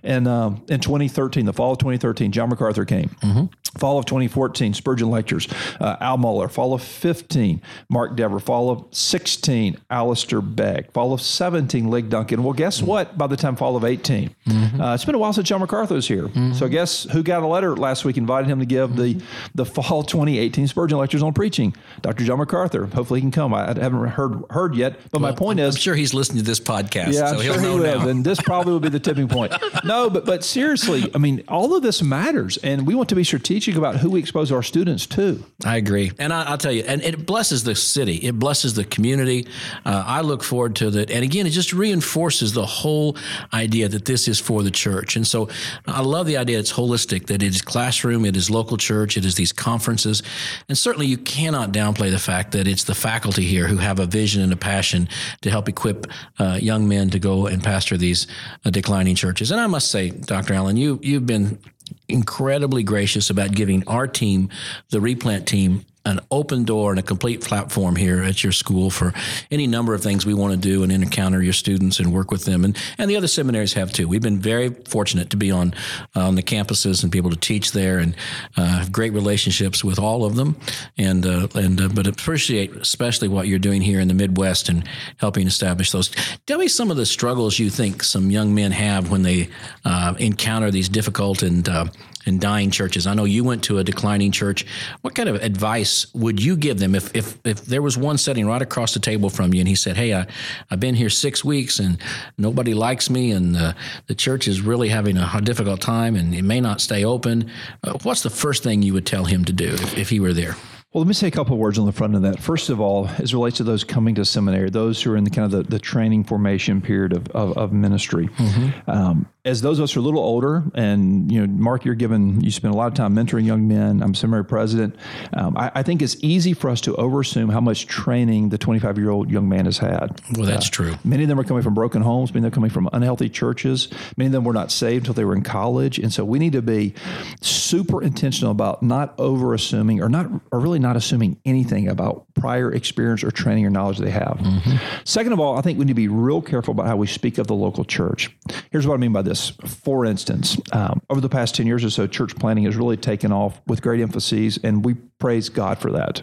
in, 0.04 0.26
um, 0.26 0.64
in 0.70 0.80
2013, 0.80 1.46
the 1.46 1.52
fall 1.52 1.74
of 1.74 1.80
2013. 1.80 2.32
John 2.32 2.48
MacArthur 2.48 2.86
came. 2.86 3.10
Mm-hmm. 3.22 3.46
Fall 3.78 3.98
of 3.98 4.06
2014, 4.06 4.74
Spurgeon 4.74 5.10
lectures. 5.10 5.48
Uh, 5.80 5.98
Al 6.00 6.18
Mohler. 6.18 6.50
Fall 6.50 6.74
of 6.74 6.82
15, 6.82 7.62
Mark 7.90 8.16
Dever. 8.16 8.40
Fall 8.40 8.70
of 8.70 8.86
16, 8.92 9.78
Alistair 9.90 10.42
Begg. 10.42 10.92
Fall 10.92 11.14
of 11.14 11.22
17, 11.22 11.90
Lig 11.90 12.10
Duncan. 12.10 12.44
Well, 12.44 12.54
guess 12.54 12.78
mm-hmm. 12.78 12.88
what? 12.88 13.18
By 13.18 13.28
the 13.28 13.38
time 13.38 13.56
fall 13.56 13.76
of 13.76 13.84
18, 13.84 14.36
mm-hmm. 14.48 14.82
uh, 14.82 14.94
it's 14.94 15.06
been 15.06 15.16
a 15.16 15.20
while 15.20 15.34
since 15.34 15.48
John 15.48 15.60
MacArthur 15.60 15.96
was 15.96 16.08
here. 16.08 16.24
Mm-hmm. 16.24 16.54
So, 16.54 16.68
guess 16.68 17.04
who 17.04 17.24
got 17.24 17.44
a 17.44 17.48
letter 17.48 17.76
last 17.76 18.06
week 18.06 18.18
invited 18.18 18.48
him 18.48 18.60
to 18.60 18.66
give 18.66 18.96
the, 18.96 19.22
the 19.54 19.66
fall 19.66 20.04
2018 20.04 20.68
Spurgeon 20.68 20.98
lectures 20.98 21.22
on 21.22 21.34
preaching? 21.34 21.76
Dr. 22.02 22.24
John 22.24 22.40
MacArthur. 22.40 22.86
Hopefully, 22.86 23.20
he 23.20 23.22
can 23.22 23.32
come. 23.32 23.54
I 23.54 23.68
haven't 23.68 24.06
heard 24.10 24.44
heard 24.50 24.76
yet, 24.76 25.00
but 25.12 25.22
well, 25.22 25.32
my 25.32 25.38
point 25.38 25.60
I'm, 25.60 25.68
is, 25.68 25.76
I'm 25.76 25.82
sure 25.82 25.96
he's 25.96 26.14
listening 26.14 26.40
to 26.40 26.46
this 26.46 26.60
podcast. 26.60 27.14
Yeah, 27.14 27.28
so 27.28 27.38
I'm 27.38 27.42
sure 27.42 27.60
he 27.60 27.68
will, 27.68 28.08
and 28.08 28.24
this 28.24 28.42
probably 28.42 28.74
will 28.74 28.80
be 28.80 28.90
the 28.90 29.00
tipping 29.00 29.28
point. 29.28 29.54
no, 29.84 30.10
but 30.10 30.26
but 30.26 30.44
seriously, 30.44 31.10
I 31.14 31.18
mean, 31.18 31.44
all 31.48 31.76
of 31.76 31.84
this 31.84 32.02
matters, 32.02 32.58
and 32.58 32.86
we 32.88 32.96
want 32.96 33.10
to 33.10 33.16
be 33.16 33.24
strategic 33.24 33.65
about 33.74 33.96
who 33.96 34.12
we 34.12 34.20
expose 34.20 34.52
our 34.52 34.62
students 34.62 35.06
to. 35.08 35.44
I 35.66 35.78
agree, 35.78 36.12
and 36.20 36.32
I, 36.32 36.52
will 36.52 36.58
tell 36.58 36.72
you, 36.72 36.84
and 36.86 37.02
it 37.02 37.26
blesses 37.26 37.64
the 37.64 37.76
city, 37.76 38.18
it 38.18 38.38
blesses 38.38 38.76
the 38.76 38.84
community. 38.84 39.48
Uh, 39.86 40.04
I 40.06 40.22
look 40.22 40.44
forward 40.44 40.76
to 40.78 40.92
that, 40.92 41.10
and 41.10 41.24
again, 41.24 41.48
it 41.48 41.52
just 41.52 41.74
reinforces 41.74 42.54
the 42.54 42.66
whole 42.66 43.18
idea 43.54 43.90
that 43.90 44.06
this 44.06 44.28
is 44.28 44.40
for 44.40 44.62
the 44.62 44.72
church, 44.72 45.16
and 45.16 45.26
so 45.26 45.50
I 45.88 46.02
love 46.02 46.28
the 46.28 46.38
idea 46.38 46.60
it's 46.60 46.74
holistic, 46.74 47.28
that 47.28 47.42
it 47.42 47.56
is 47.56 47.62
classroom, 47.62 48.26
it 48.26 48.36
is 48.36 48.50
local 48.50 48.78
church, 48.78 49.18
it 49.18 49.26
is 49.26 49.36
these 49.36 49.52
conferences, 49.52 50.22
and 50.70 50.78
certainly 50.78 51.08
you 51.08 51.18
cannot 51.18 51.72
downplay 51.72 52.12
the 52.12 52.20
fact 52.20 52.52
that 52.52 52.68
it's 52.68 52.84
the 52.84 52.96
faculty 52.96 53.46
here 53.46 53.68
who 53.68 53.78
have 53.78 54.00
a 54.00 54.06
vision 54.06 54.42
and 54.42 54.54
a 54.54 54.58
passion 54.58 55.10
to 55.42 55.50
help 55.50 55.68
equip 55.68 56.08
uh, 56.40 56.60
young 56.62 56.88
men 56.88 57.10
to 57.10 57.20
go 57.20 57.48
and 57.48 57.64
pastor 57.64 57.98
these 57.98 58.28
uh, 58.66 58.70
declining 58.70 59.16
churches. 59.16 59.52
And 59.52 59.60
I 59.60 59.68
must 59.68 59.90
say, 59.92 60.10
Dr. 60.10 60.54
Allen, 60.54 60.78
you 60.78 61.00
you've 61.02 61.26
been 61.26 61.60
incredibly 62.08 62.84
gracious 62.84 63.30
about 63.30 63.52
giving 63.52 63.88
our 63.88 64.08
team, 64.08 64.50
the 64.90 65.02
replant 65.02 65.48
team, 65.48 65.86
an 66.06 66.20
open 66.32 66.64
door 66.64 66.92
and 66.92 67.00
a 67.00 67.04
complete 67.04 67.42
platform 67.42 67.96
here 67.96 68.22
at 68.24 68.44
your 68.44 68.54
school 68.54 68.90
for 68.90 69.14
any 69.52 69.68
number 69.68 69.94
of 69.94 70.02
things 70.02 70.26
we 70.26 70.34
want 70.34 70.54
to 70.54 70.58
do 70.58 70.84
and 70.84 70.92
encounter 70.92 71.42
your 71.42 71.54
students 71.54 72.00
and 72.00 72.14
work 72.14 72.32
with 72.32 72.46
them. 72.46 72.64
And, 72.64 72.78
and 72.98 73.10
the 73.10 73.18
other 73.18 73.28
seminaries 73.28 73.74
have 73.74 73.92
too. 73.92 74.08
We've 74.08 74.22
been 74.22 74.40
very 74.40 74.70
fortunate 74.70 75.30
to 75.32 75.38
be 75.38 75.52
on, 75.52 75.74
uh, 76.16 76.28
on 76.28 76.36
the 76.36 76.44
campuses 76.44 77.04
and 77.04 77.12
be 77.12 77.18
able 77.18 77.32
to 77.32 77.40
teach 77.40 77.72
there 77.72 78.00
and 78.00 78.16
uh, 78.56 78.66
have 78.66 78.92
great 78.92 79.14
relationships 79.14 79.84
with 79.84 80.00
all 80.00 80.26
of 80.26 80.36
them. 80.36 80.58
And, 80.98 81.26
uh, 81.26 81.48
and 81.56 81.82
uh, 81.82 81.90
but 81.90 82.08
appreciate 82.08 82.76
especially 82.76 83.28
what 83.28 83.48
you're 83.48 83.60
doing 83.60 83.82
here 83.82 84.00
in 84.00 84.08
the 84.08 84.14
Midwest 84.14 84.70
and 84.70 84.88
helping 85.18 85.48
establish 85.48 85.92
those. 85.92 86.12
Tell 86.46 86.60
me 86.60 86.68
some 86.68 86.92
of 86.92 86.98
the 86.98 87.06
struggles 87.06 87.60
you 87.60 87.70
think 87.70 88.04
some 88.04 88.30
young 88.32 88.54
men 88.54 88.72
have 88.72 89.12
when 89.12 89.24
they 89.24 89.50
uh, 89.84 90.14
encounter 90.20 90.72
these 90.72 90.90
difficult 90.90 91.42
and 91.42 91.68
uh, 91.68 91.86
and 92.26 92.42
dying 92.42 92.72
churches. 92.72 93.08
I 93.08 93.14
know 93.14 93.26
you 93.26 93.44
went 93.44 93.64
to 93.66 93.78
a 93.78 93.84
declining 93.84 94.32
church. 94.32 94.66
What 95.02 95.16
kind 95.16 95.30
of 95.30 95.36
advice 95.36 96.08
would 96.14 96.42
you 96.42 96.56
give 96.56 96.80
them 96.80 96.96
if 96.96 97.16
if, 97.16 97.38
if 97.46 97.66
there 97.66 97.82
was 97.82 97.98
one 97.98 98.18
sitting 98.18 98.46
right 98.46 98.62
across 98.62 98.94
the 98.94 99.00
table 99.00 99.30
from 99.30 99.54
you 99.54 99.60
and 99.60 99.68
he 99.68 99.76
said, 99.76 99.98
"Hey, 99.98 100.14
I, 100.14 100.28
I've 100.70 100.80
been 100.80 100.96
here 100.96 101.10
six 101.10 101.44
weeks 101.44 101.80
and 101.80 101.98
nobody 102.38 102.74
likes 102.74 103.10
me, 103.10 103.32
and 103.32 103.56
uh, 103.56 103.74
the 104.08 104.16
church 104.16 104.48
is 104.48 104.62
really 104.62 104.90
having 104.90 105.18
a 105.18 105.42
difficult 105.42 105.82
time, 105.82 106.16
and 106.16 106.34
it 106.34 106.44
may 106.44 106.62
not 106.62 106.82
stay 106.82 107.04
open." 107.06 107.50
Uh, 107.84 107.98
what's 108.04 108.24
the 108.24 108.30
first 108.30 108.64
thing 108.64 108.82
you 108.82 108.94
would 108.94 109.06
tell 109.06 109.26
him 109.26 109.46
to 109.46 109.54
do 109.54 109.68
if, 109.74 109.98
if 109.98 110.10
he 110.10 110.20
were 110.20 110.34
there? 110.34 110.56
Well, 110.96 111.02
let 111.02 111.10
me 111.10 111.14
say 111.14 111.28
a 111.28 111.32
couple 111.32 111.56
of 111.56 111.60
words 111.60 111.78
on 111.78 111.86
the 111.86 111.92
front 111.92 112.16
of 112.16 112.22
that. 112.22 112.40
First 112.40 112.70
of 112.70 112.80
all, 112.80 113.10
as 113.18 113.34
relates 113.34 113.58
to 113.58 113.66
those 113.66 113.84
coming 113.84 114.16
to 114.16 114.24
seminary, 114.24 114.70
those 114.70 115.04
who 115.04 115.12
are 115.12 115.18
in 115.18 115.26
the 115.26 115.30
kind 115.30 115.44
of 115.44 115.52
the, 115.52 115.70
the 115.70 115.78
training 115.78 116.24
formation 116.24 116.80
period 116.80 117.12
of, 117.12 117.28
of, 117.32 117.58
of 117.58 117.74
ministry. 117.74 118.30
Mm-hmm. 118.30 118.90
Um, 118.90 119.28
as 119.44 119.62
those 119.62 119.78
of 119.78 119.84
us 119.84 119.94
who 119.94 120.00
are 120.00 120.04
a 120.04 120.06
little 120.06 120.24
older, 120.24 120.64
and 120.74 121.32
you 121.32 121.46
know, 121.46 121.54
Mark, 121.54 121.86
you're 121.86 121.96
given 121.96 122.42
you 122.42 122.50
spend 122.50 122.74
a 122.74 122.78
lot 122.78 122.88
of 122.88 122.94
time 122.94 123.14
mentoring 123.14 123.46
young 123.46 123.68
men. 123.68 124.02
I'm 124.02 124.16
seminary 124.16 124.46
president. 124.46 124.96
Um, 125.34 125.56
I, 125.56 125.72
I, 125.76 125.84
think 125.84 126.02
it's 126.02 126.16
easy 126.24 126.54
for 126.54 126.70
us 126.70 126.82
to 126.82 126.94
overassume 126.94 127.52
how 127.52 127.62
much 127.62 127.86
training 127.86 128.50
the 128.50 128.58
25 128.58 128.98
year 128.98 129.12
old 129.12 129.30
young 129.30 129.48
man 129.48 129.66
has 129.66 129.78
had. 129.78 130.20
Well, 130.36 130.48
that's 130.48 130.68
uh, 130.68 130.72
true. 130.72 130.96
Many 131.04 131.24
of 131.24 131.30
them 131.30 131.40
are 131.40 131.44
coming 131.44 131.62
from 131.62 131.76
broken 131.76 132.02
homes. 132.02 132.34
Many 132.34 132.40
of 132.40 132.44
them 132.44 132.54
are 132.54 132.56
coming 132.56 132.70
from 132.72 132.90
unhealthy 132.92 133.30
churches. 133.30 133.90
Many 134.18 134.28
of 134.28 134.32
them 134.32 134.46
were 134.46 134.54
not 134.54 134.72
saved 134.72 135.04
until 135.04 135.14
they 135.14 135.26
were 135.26 135.36
in 135.36 135.44
college, 135.44 136.00
and 136.00 136.12
so 136.12 136.26
we 136.26 136.40
need 136.40 136.54
to 136.54 136.64
be 136.64 136.96
super 137.42 138.02
intentional 138.02 138.52
about 138.52 138.82
not 138.82 139.16
overassuming 139.18 140.02
or 140.02 140.10
not 140.10 140.28
or 140.52 140.60
really 140.60 140.80
not 140.80 140.85
assuming 140.94 141.40
anything 141.46 141.88
about 141.88 142.26
prior 142.36 142.72
experience 142.72 143.24
or 143.24 143.32
training 143.32 143.66
or 143.66 143.70
knowledge 143.70 143.98
they 143.98 144.12
have. 144.12 144.38
Mm-hmm. 144.38 144.76
Second 145.04 145.34
of 145.34 145.40
all, 145.40 145.58
I 145.58 145.62
think 145.62 145.80
we 145.80 145.86
need 145.86 145.92
to 145.92 145.96
be 145.96 146.08
real 146.08 146.42
careful 146.42 146.74
about 146.74 146.88
how 146.88 146.96
we 146.96 147.08
speak 147.08 147.38
of 147.38 147.48
the 147.48 147.56
local 147.56 147.84
church. 147.84 148.36
Here's 148.72 148.86
what 148.86 148.94
I 148.94 148.98
mean 148.98 149.14
by 149.14 149.24
this. 149.24 149.52
For 149.66 150.06
instance, 150.06 150.58
um, 150.72 151.02
over 151.10 151.20
the 151.22 151.30
past 151.30 151.56
10 151.56 151.66
years 151.66 151.84
or 151.84 151.90
so, 151.90 152.06
church 152.08 152.36
planting 152.36 152.66
has 152.66 152.76
really 152.76 152.98
taken 152.98 153.32
off 153.32 153.60
with 153.66 153.82
great 153.82 154.02
emphases, 154.02 154.60
and 154.64 154.86
we 154.86 154.94
praise 155.18 155.50
God 155.50 155.80
for 155.80 155.92
that. 155.94 156.22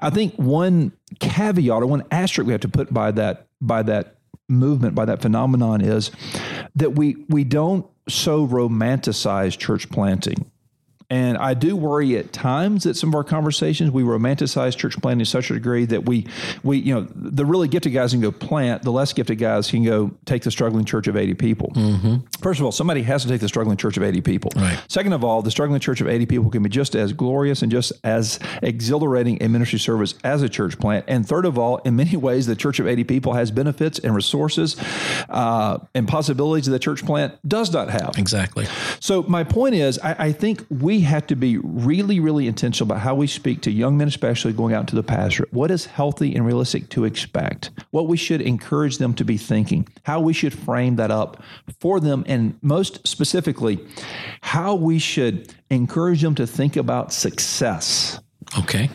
I 0.00 0.10
think 0.10 0.34
one 0.36 0.92
caveat 1.20 1.82
or 1.82 1.86
one 1.86 2.04
asterisk 2.10 2.46
we 2.46 2.52
have 2.52 2.62
to 2.62 2.68
put 2.68 2.92
by 2.92 3.10
that 3.12 3.46
by 3.60 3.82
that 3.82 4.16
movement, 4.48 4.94
by 4.94 5.04
that 5.04 5.22
phenomenon, 5.22 5.80
is 5.80 6.10
that 6.74 6.92
we 6.94 7.16
we 7.28 7.44
don't 7.44 7.86
so 8.08 8.46
romanticize 8.46 9.56
church 9.56 9.88
planting. 9.90 10.50
And 11.12 11.36
I 11.36 11.52
do 11.52 11.76
worry 11.76 12.16
at 12.16 12.32
times 12.32 12.84
that 12.84 12.94
some 12.94 13.10
of 13.10 13.14
our 13.14 13.22
conversations 13.22 13.90
we 13.90 14.02
romanticize 14.02 14.74
church 14.74 14.98
planting 14.98 15.26
to 15.26 15.30
such 15.30 15.50
a 15.50 15.52
degree 15.52 15.84
that 15.84 16.06
we, 16.06 16.26
we, 16.62 16.78
you 16.78 16.94
know, 16.94 17.06
the 17.14 17.44
really 17.44 17.68
gifted 17.68 17.92
guys 17.92 18.12
can 18.12 18.22
go 18.22 18.32
plant, 18.32 18.80
the 18.80 18.92
less 18.92 19.12
gifted 19.12 19.36
guys 19.36 19.70
can 19.70 19.84
go 19.84 20.12
take 20.24 20.42
the 20.42 20.50
struggling 20.50 20.86
church 20.86 21.08
of 21.08 21.16
80 21.18 21.34
people. 21.34 21.68
Mm-hmm. 21.74 22.16
First 22.40 22.60
of 22.60 22.64
all, 22.64 22.72
somebody 22.72 23.02
has 23.02 23.24
to 23.24 23.28
take 23.28 23.42
the 23.42 23.48
struggling 23.48 23.76
church 23.76 23.98
of 23.98 24.02
80 24.02 24.22
people. 24.22 24.52
Right. 24.56 24.82
Second 24.88 25.12
of 25.12 25.22
all, 25.22 25.42
the 25.42 25.50
struggling 25.50 25.80
church 25.80 26.00
of 26.00 26.08
80 26.08 26.24
people 26.24 26.48
can 26.48 26.62
be 26.62 26.70
just 26.70 26.94
as 26.94 27.12
glorious 27.12 27.60
and 27.60 27.70
just 27.70 27.92
as 28.04 28.40
exhilarating 28.62 29.42
a 29.42 29.50
ministry 29.50 29.80
service 29.80 30.14
as 30.24 30.40
a 30.40 30.48
church 30.48 30.78
plant. 30.78 31.04
And 31.08 31.28
third 31.28 31.44
of 31.44 31.58
all, 31.58 31.76
in 31.78 31.94
many 31.94 32.16
ways, 32.16 32.46
the 32.46 32.56
church 32.56 32.80
of 32.80 32.86
80 32.86 33.04
people 33.04 33.34
has 33.34 33.50
benefits 33.50 33.98
and 33.98 34.14
resources 34.14 34.76
uh, 35.28 35.76
and 35.94 36.08
possibilities 36.08 36.64
that 36.64 36.72
the 36.72 36.78
church 36.78 37.04
plant 37.04 37.34
does 37.46 37.70
not 37.70 37.90
have. 37.90 38.14
Exactly. 38.16 38.64
So 38.98 39.24
my 39.24 39.44
point 39.44 39.74
is, 39.74 39.98
I, 39.98 40.16
I 40.18 40.32
think 40.32 40.64
we 40.70 41.01
have 41.02 41.26
to 41.28 41.36
be 41.36 41.58
really, 41.58 42.20
really 42.20 42.46
intentional 42.46 42.90
about 42.90 43.02
how 43.02 43.14
we 43.14 43.26
speak 43.26 43.62
to 43.62 43.70
young 43.70 43.96
men, 43.96 44.08
especially 44.08 44.52
going 44.52 44.74
out 44.74 44.80
into 44.80 44.96
the 44.96 45.02
pastorate. 45.02 45.52
What 45.52 45.70
is 45.70 45.86
healthy 45.86 46.34
and 46.34 46.46
realistic 46.46 46.88
to 46.90 47.04
expect? 47.04 47.70
What 47.90 48.08
we 48.08 48.16
should 48.16 48.40
encourage 48.40 48.98
them 48.98 49.14
to 49.14 49.24
be 49.24 49.36
thinking, 49.36 49.88
how 50.04 50.20
we 50.20 50.32
should 50.32 50.52
frame 50.52 50.96
that 50.96 51.10
up 51.10 51.42
for 51.80 52.00
them, 52.00 52.24
and 52.26 52.58
most 52.62 53.06
specifically, 53.06 53.78
how 54.40 54.74
we 54.74 54.98
should 54.98 55.54
encourage 55.70 56.22
them 56.22 56.34
to 56.36 56.46
think 56.46 56.76
about 56.76 57.12
success. 57.12 58.20
Okay. 58.58 58.90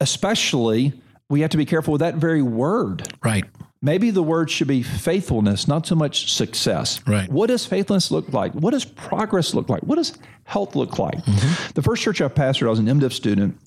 Especially, 0.00 0.92
we 1.28 1.40
have 1.40 1.50
to 1.50 1.56
be 1.56 1.64
careful 1.64 1.92
with 1.92 2.00
that 2.00 2.16
very 2.16 2.42
word. 2.42 3.08
Right. 3.24 3.44
Maybe 3.84 4.10
the 4.10 4.22
word 4.22 4.48
should 4.48 4.68
be 4.68 4.84
faithfulness, 4.84 5.66
not 5.66 5.86
so 5.86 5.96
much 5.96 6.32
success. 6.32 7.00
Right. 7.06 7.28
What 7.28 7.48
does 7.48 7.66
faithfulness 7.66 8.12
look 8.12 8.32
like? 8.32 8.52
What 8.52 8.70
does 8.70 8.84
progress 8.84 9.54
look 9.54 9.68
like? 9.68 9.82
What 9.82 9.96
does 9.96 10.16
health 10.44 10.76
look 10.76 11.00
like? 11.00 11.18
Mm-hmm. 11.24 11.72
The 11.74 11.82
first 11.82 12.02
church 12.02 12.20
I 12.20 12.28
pastored, 12.28 12.68
I 12.68 12.70
was 12.70 12.78
an 12.78 12.86
MDiv 12.86 13.12
student. 13.12 13.58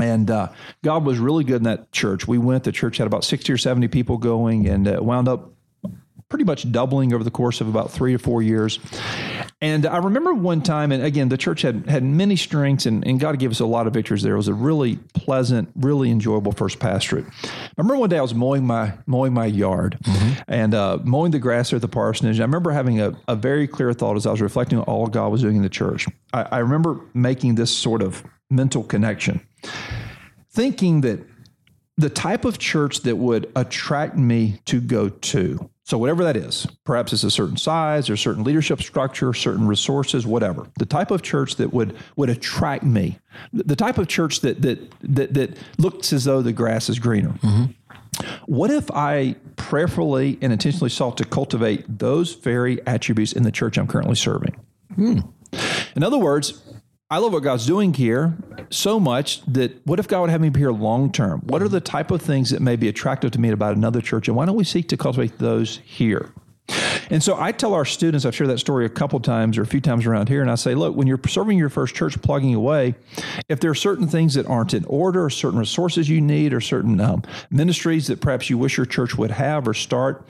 And 0.00 0.30
uh, 0.30 0.48
God 0.82 1.04
was 1.04 1.18
really 1.18 1.44
good 1.44 1.56
in 1.56 1.62
that 1.64 1.92
church. 1.92 2.26
We 2.26 2.38
went, 2.38 2.64
the 2.64 2.72
church 2.72 2.96
had 2.96 3.06
about 3.06 3.24
60 3.24 3.52
or 3.52 3.58
70 3.58 3.88
people 3.88 4.18
going 4.18 4.66
and 4.66 4.88
uh, 4.88 4.98
wound 5.00 5.28
up 5.28 5.52
pretty 6.32 6.44
much 6.46 6.72
doubling 6.72 7.12
over 7.12 7.22
the 7.22 7.30
course 7.30 7.60
of 7.60 7.68
about 7.68 7.90
three 7.90 8.12
to 8.12 8.18
four 8.18 8.40
years. 8.40 8.78
And 9.60 9.84
I 9.84 9.98
remember 9.98 10.32
one 10.32 10.62
time, 10.62 10.90
and 10.90 11.04
again, 11.04 11.28
the 11.28 11.36
church 11.36 11.60
had 11.60 11.86
had 11.90 12.02
many 12.02 12.36
strengths, 12.36 12.86
and, 12.86 13.06
and 13.06 13.20
God 13.20 13.38
gave 13.38 13.50
us 13.50 13.60
a 13.60 13.66
lot 13.66 13.86
of 13.86 13.92
victories 13.92 14.22
there. 14.22 14.32
It 14.32 14.38
was 14.38 14.48
a 14.48 14.54
really 14.54 14.96
pleasant, 15.12 15.68
really 15.76 16.10
enjoyable 16.10 16.52
first 16.52 16.78
pastorate. 16.78 17.26
I 17.44 17.58
remember 17.76 17.98
one 17.98 18.08
day 18.08 18.16
I 18.16 18.22
was 18.22 18.34
mowing 18.34 18.66
my 18.66 18.94
mowing 19.04 19.34
my 19.34 19.44
yard 19.44 19.98
mm-hmm. 20.02 20.42
and 20.48 20.72
uh, 20.72 21.00
mowing 21.04 21.32
the 21.32 21.38
grass 21.38 21.68
there 21.68 21.76
at 21.76 21.82
the 21.82 21.88
parsonage. 21.88 22.40
I 22.40 22.44
remember 22.44 22.70
having 22.70 22.98
a, 22.98 23.12
a 23.28 23.36
very 23.36 23.68
clear 23.68 23.92
thought 23.92 24.16
as 24.16 24.26
I 24.26 24.30
was 24.30 24.40
reflecting 24.40 24.78
on 24.78 24.84
all 24.84 25.08
God 25.08 25.28
was 25.28 25.42
doing 25.42 25.56
in 25.56 25.62
the 25.62 25.68
church. 25.68 26.08
I, 26.32 26.44
I 26.50 26.58
remember 26.60 26.98
making 27.12 27.56
this 27.56 27.70
sort 27.70 28.00
of 28.00 28.24
mental 28.48 28.82
connection, 28.82 29.46
thinking 30.50 31.02
that 31.02 31.20
the 31.98 32.08
type 32.08 32.46
of 32.46 32.58
church 32.58 33.00
that 33.00 33.16
would 33.16 33.52
attract 33.54 34.16
me 34.16 34.60
to 34.64 34.80
go 34.80 35.10
to 35.10 35.68
so, 35.84 35.98
whatever 35.98 36.22
that 36.24 36.36
is, 36.36 36.66
perhaps 36.84 37.12
it's 37.12 37.24
a 37.24 37.30
certain 37.30 37.56
size 37.56 38.08
or 38.08 38.16
certain 38.16 38.44
leadership 38.44 38.80
structure, 38.80 39.34
certain 39.34 39.66
resources, 39.66 40.24
whatever. 40.24 40.68
The 40.78 40.86
type 40.86 41.10
of 41.10 41.22
church 41.22 41.56
that 41.56 41.72
would 41.72 41.96
would 42.14 42.30
attract 42.30 42.84
me, 42.84 43.18
the 43.52 43.74
type 43.74 43.98
of 43.98 44.06
church 44.06 44.40
that 44.40 44.62
that 44.62 44.92
that, 45.00 45.34
that 45.34 45.58
looks 45.78 46.12
as 46.12 46.24
though 46.24 46.40
the 46.40 46.52
grass 46.52 46.88
is 46.88 47.00
greener. 47.00 47.30
Mm-hmm. 47.30 47.64
What 48.46 48.70
if 48.70 48.90
I 48.92 49.34
prayerfully 49.56 50.38
and 50.40 50.52
intentionally 50.52 50.90
sought 50.90 51.16
to 51.16 51.24
cultivate 51.24 51.84
those 51.98 52.34
very 52.34 52.84
attributes 52.86 53.32
in 53.32 53.42
the 53.42 53.50
church 53.50 53.76
I'm 53.76 53.88
currently 53.88 54.14
serving? 54.14 54.54
Hmm. 54.94 55.20
In 55.96 56.02
other 56.02 56.18
words, 56.18 56.62
I 57.12 57.18
love 57.18 57.34
what 57.34 57.42
God's 57.42 57.66
doing 57.66 57.92
here 57.92 58.38
so 58.70 58.98
much 58.98 59.44
that 59.44 59.86
what 59.86 59.98
if 59.98 60.08
God 60.08 60.22
would 60.22 60.30
have 60.30 60.40
me 60.40 60.48
be 60.48 60.60
here 60.60 60.72
long 60.72 61.12
term? 61.12 61.40
What 61.40 61.60
are 61.60 61.68
the 61.68 61.78
type 61.78 62.10
of 62.10 62.22
things 62.22 62.48
that 62.48 62.62
may 62.62 62.74
be 62.74 62.88
attractive 62.88 63.32
to 63.32 63.38
me 63.38 63.50
about 63.50 63.76
another 63.76 64.00
church? 64.00 64.28
And 64.28 64.36
why 64.36 64.46
don't 64.46 64.56
we 64.56 64.64
seek 64.64 64.88
to 64.88 64.96
cultivate 64.96 65.36
those 65.36 65.76
here? 65.84 66.32
And 67.10 67.22
so 67.22 67.38
I 67.38 67.52
tell 67.52 67.74
our 67.74 67.84
students, 67.84 68.24
I've 68.24 68.34
shared 68.34 68.50
that 68.50 68.58
story 68.58 68.84
a 68.84 68.88
couple 68.88 69.20
times 69.20 69.58
or 69.58 69.62
a 69.62 69.66
few 69.66 69.80
times 69.80 70.06
around 70.06 70.28
here, 70.28 70.42
and 70.42 70.50
I 70.50 70.54
say, 70.56 70.74
look, 70.74 70.94
when 70.96 71.06
you're 71.06 71.20
serving 71.26 71.58
your 71.58 71.68
first 71.68 71.94
church, 71.94 72.20
plugging 72.22 72.54
away, 72.54 72.94
if 73.48 73.60
there 73.60 73.70
are 73.70 73.74
certain 73.74 74.06
things 74.06 74.34
that 74.34 74.46
aren't 74.46 74.74
in 74.74 74.84
order, 74.86 75.24
or 75.24 75.30
certain 75.30 75.58
resources 75.58 76.08
you 76.08 76.20
need, 76.20 76.52
or 76.52 76.60
certain 76.60 77.00
um, 77.00 77.22
ministries 77.50 78.06
that 78.06 78.20
perhaps 78.20 78.50
you 78.50 78.58
wish 78.58 78.76
your 78.76 78.86
church 78.86 79.16
would 79.16 79.30
have 79.30 79.66
or 79.66 79.74
start, 79.74 80.26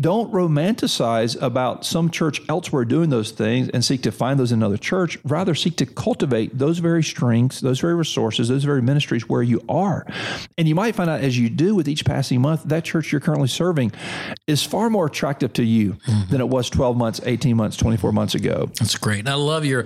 don't 0.00 0.32
romanticize 0.32 1.40
about 1.40 1.84
some 1.84 2.10
church 2.10 2.40
elsewhere 2.48 2.84
doing 2.84 3.10
those 3.10 3.30
things 3.30 3.68
and 3.70 3.84
seek 3.84 4.02
to 4.02 4.12
find 4.12 4.38
those 4.38 4.52
in 4.52 4.58
another 4.58 4.76
church. 4.76 5.18
Rather, 5.24 5.54
seek 5.54 5.76
to 5.76 5.86
cultivate 5.86 6.58
those 6.58 6.78
very 6.78 7.02
strengths, 7.02 7.60
those 7.60 7.80
very 7.80 7.94
resources, 7.94 8.48
those 8.48 8.64
very 8.64 8.82
ministries 8.82 9.28
where 9.28 9.42
you 9.42 9.62
are. 9.68 10.06
And 10.58 10.68
you 10.68 10.74
might 10.74 10.94
find 10.94 11.10
out 11.10 11.20
as 11.20 11.38
you 11.38 11.50
do 11.50 11.74
with 11.74 11.88
each 11.88 12.04
passing 12.04 12.40
month, 12.40 12.64
that 12.64 12.84
church 12.84 13.12
you're 13.12 13.20
currently 13.20 13.48
serving 13.48 13.92
is 14.46 14.62
far 14.62 14.90
more 14.90 15.06
attractive 15.06 15.52
to 15.54 15.64
you 15.64 15.96
mm-hmm. 16.12 16.30
than 16.30 16.40
it 16.40 16.48
was 16.48 16.70
12 16.70 16.96
months, 16.96 17.20
18 17.24 17.56
months, 17.56 17.76
24 17.76 18.12
months 18.12 18.34
ago. 18.34 18.70
That's 18.78 18.96
great. 18.96 19.20
And 19.20 19.28
I 19.28 19.34
love 19.34 19.64
your 19.64 19.84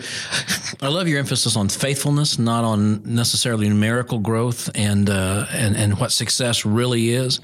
I 0.82 0.88
love 0.88 1.08
your 1.08 1.18
emphasis 1.18 1.56
on 1.56 1.68
faithfulness, 1.68 2.38
not 2.38 2.64
on 2.64 3.02
necessarily 3.04 3.68
numerical 3.68 4.18
growth 4.18 4.70
and 4.74 5.08
uh, 5.08 5.46
and 5.52 5.76
and 5.76 5.98
what 5.98 6.12
success 6.12 6.64
really 6.64 7.10
is. 7.10 7.40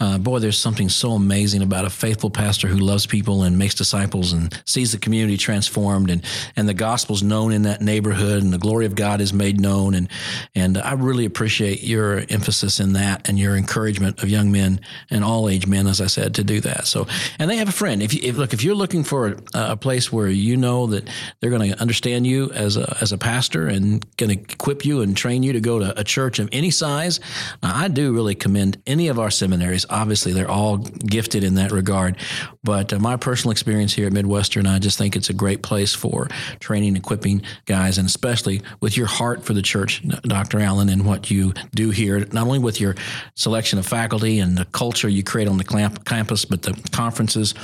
Uh, 0.00 0.18
boy, 0.18 0.38
there's 0.38 0.58
something 0.58 0.88
so 0.88 1.12
amazing 1.12 1.62
about 1.62 1.84
a 1.84 1.90
faithful 1.90 2.30
pastor 2.30 2.68
who 2.68 2.78
loves 2.78 3.06
people 3.06 3.42
and 3.42 3.58
makes 3.58 3.74
disciples 3.74 4.32
and 4.32 4.60
sees 4.66 4.92
the 4.92 4.98
community 4.98 5.36
transformed 5.36 6.10
and 6.10 6.22
and 6.56 6.68
the 6.68 6.74
gospel's 6.74 7.22
known 7.22 7.52
in 7.52 7.62
that 7.62 7.80
neighborhood 7.80 8.42
and 8.42 8.52
the 8.52 8.58
glory 8.58 8.86
of 8.86 8.94
God 8.94 9.20
is 9.20 9.32
made 9.32 9.60
known 9.60 9.94
and 9.94 10.08
and 10.54 10.78
I 10.78 10.92
really 10.92 11.24
appreciate 11.24 11.82
your 11.82 12.24
emphasis 12.28 12.80
in 12.80 12.92
that 12.94 13.28
and 13.28 13.38
your 13.38 13.56
encouragement 13.56 14.22
of 14.22 14.28
young 14.28 14.50
men 14.52 14.80
and 15.10 15.24
all 15.24 15.48
age 15.48 15.66
men, 15.66 15.86
as 15.86 16.00
I 16.00 16.06
said, 16.06 16.34
to 16.36 16.44
do 16.44 16.60
that. 16.60 16.86
So, 16.86 17.06
and 17.38 17.50
they 17.50 17.56
have 17.56 17.68
a 17.68 17.72
friend. 17.72 18.02
If 18.02 18.14
you 18.14 18.23
if, 18.24 18.36
look, 18.36 18.52
if 18.52 18.64
you're 18.64 18.74
looking 18.74 19.04
for 19.04 19.28
a, 19.28 19.36
a 19.54 19.76
place 19.76 20.12
where 20.12 20.28
you 20.28 20.56
know 20.56 20.86
that 20.86 21.08
they're 21.40 21.50
going 21.50 21.70
to 21.70 21.80
understand 21.80 22.26
you 22.26 22.50
as 22.52 22.76
a, 22.76 22.96
as 23.00 23.12
a 23.12 23.18
pastor 23.18 23.68
and 23.68 24.04
going 24.16 24.36
to 24.36 24.42
equip 24.52 24.84
you 24.84 25.02
and 25.02 25.16
train 25.16 25.42
you 25.42 25.52
to 25.52 25.60
go 25.60 25.78
to 25.78 25.98
a 25.98 26.04
church 26.04 26.38
of 26.38 26.48
any 26.50 26.70
size, 26.70 27.20
I 27.62 27.88
do 27.88 28.12
really 28.14 28.34
commend 28.34 28.80
any 28.86 29.08
of 29.08 29.18
our 29.18 29.30
seminaries. 29.30 29.84
Obviously, 29.90 30.32
they're 30.32 30.50
all 30.50 30.78
gifted 30.78 31.44
in 31.44 31.54
that 31.56 31.70
regard. 31.70 32.16
But 32.62 32.92
uh, 32.92 32.98
my 32.98 33.16
personal 33.16 33.52
experience 33.52 33.92
here 33.92 34.06
at 34.06 34.12
Midwestern, 34.12 34.66
I 34.66 34.78
just 34.78 34.96
think 34.96 35.16
it's 35.16 35.30
a 35.30 35.34
great 35.34 35.62
place 35.62 35.94
for 35.94 36.28
training, 36.60 36.88
and 36.88 36.96
equipping 36.96 37.42
guys, 37.66 37.98
and 37.98 38.06
especially 38.06 38.62
with 38.80 38.96
your 38.96 39.06
heart 39.06 39.44
for 39.44 39.52
the 39.52 39.62
church, 39.62 40.02
Dr. 40.22 40.60
Allen, 40.60 40.88
and 40.88 41.06
what 41.06 41.30
you 41.30 41.52
do 41.74 41.90
here, 41.90 42.20
not 42.32 42.46
only 42.46 42.58
with 42.58 42.80
your 42.80 42.94
selection 43.34 43.78
of 43.78 43.86
faculty 43.86 44.38
and 44.38 44.56
the 44.56 44.64
culture 44.66 45.08
you 45.08 45.22
create 45.22 45.48
on 45.48 45.58
the 45.58 45.98
campus, 46.04 46.44
but 46.44 46.62
the 46.62 46.72
conferences 46.90 47.54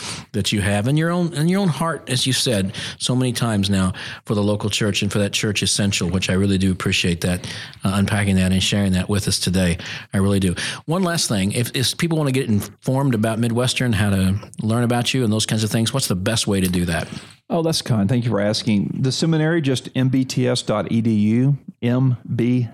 you 0.52 0.60
have 0.60 0.88
and 0.88 0.98
your 0.98 1.10
own 1.10 1.34
and 1.34 1.50
your 1.50 1.60
own 1.60 1.68
heart, 1.68 2.08
as 2.08 2.26
you 2.26 2.32
said 2.32 2.74
so 2.98 3.14
many 3.14 3.32
times 3.32 3.70
now, 3.70 3.92
for 4.24 4.34
the 4.34 4.42
local 4.42 4.70
church 4.70 5.02
and 5.02 5.12
for 5.12 5.18
that 5.18 5.32
church 5.32 5.62
essential, 5.62 6.08
which 6.08 6.30
I 6.30 6.34
really 6.34 6.58
do 6.58 6.72
appreciate 6.72 7.20
that 7.22 7.46
uh, 7.84 7.92
unpacking 7.94 8.36
that 8.36 8.52
and 8.52 8.62
sharing 8.62 8.92
that 8.92 9.08
with 9.08 9.28
us 9.28 9.38
today. 9.38 9.78
I 10.12 10.18
really 10.18 10.40
do. 10.40 10.54
One 10.86 11.02
last 11.02 11.28
thing, 11.28 11.52
if, 11.52 11.74
if 11.74 11.96
people 11.96 12.18
want 12.18 12.28
to 12.28 12.32
get 12.32 12.48
informed 12.48 13.14
about 13.14 13.38
Midwestern, 13.38 13.92
how 13.92 14.10
to 14.10 14.40
learn 14.62 14.84
about 14.84 15.14
you 15.14 15.24
and 15.24 15.32
those 15.32 15.46
kinds 15.46 15.64
of 15.64 15.70
things, 15.70 15.92
what's 15.92 16.08
the 16.08 16.16
best 16.16 16.46
way 16.46 16.60
to 16.60 16.68
do 16.68 16.84
that? 16.86 17.08
Oh, 17.52 17.62
that's 17.62 17.82
kind. 17.82 18.08
Thank 18.08 18.24
you 18.24 18.30
for 18.30 18.40
asking. 18.40 18.98
The 19.00 19.10
seminary, 19.10 19.60
just 19.60 19.92
mbts.edu, 19.94 21.58
mbts.edu. 21.82 22.70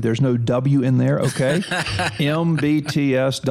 There's 0.00 0.20
no 0.22 0.38
W 0.38 0.82
in 0.82 0.96
there, 0.96 1.18
okay? 1.20 1.58
mbts.edu. 2.18 3.44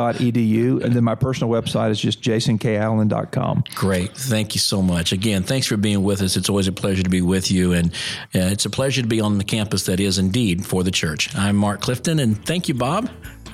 And 0.84 0.96
then 0.96 1.04
my 1.04 1.14
personal 1.14 1.54
website 1.54 1.92
is 1.92 2.00
just 2.00 2.24
jasonkallen.com. 2.24 3.64
Great. 3.76 4.18
Thank 4.18 4.56
you 4.56 4.60
so 4.60 4.82
much. 4.82 5.12
Again, 5.12 5.44
thanks 5.44 5.68
for 5.68 5.78
being 5.78 6.02
with 6.02 6.24
us. 6.24 6.36
It's 6.36 6.50
always 6.50 6.68
a 6.68 6.72
pleasure 6.72 7.04
to 7.04 7.10
be 7.10 7.22
with 7.22 7.52
you. 7.52 7.74
And 7.74 7.92
uh, 8.34 8.50
it's 8.50 8.66
a 8.66 8.72
pleasure 8.72 9.04
to 9.04 9.08
be 9.08 9.22
on 9.22 9.38
the 9.38 9.44
campus 9.44 9.84
that 9.84 10.00
is 10.00 10.18
indeed 10.18 10.66
for 10.66 10.84
the 10.84 10.90
church. 10.90 11.36
I'm 11.36 11.56
Mark 11.56 11.82
Clifton, 11.82 12.18
and 12.18 12.44
thank 12.44 12.70
you, 12.70 12.74
Bob 12.74 13.08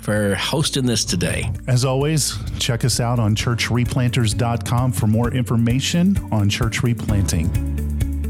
for 0.06 0.36
hosting 0.36 0.86
this 0.86 1.04
today. 1.04 1.52
As 1.68 1.84
always, 1.84 2.38
check 2.60 2.86
us 2.86 3.00
out 3.00 3.18
on 3.18 3.36
churchreplanters.com 3.36 4.92
for 4.92 5.08
more 5.08 5.34
information 5.34 6.16
on 6.32 6.48
church 6.48 6.84
replanting. 6.84 7.50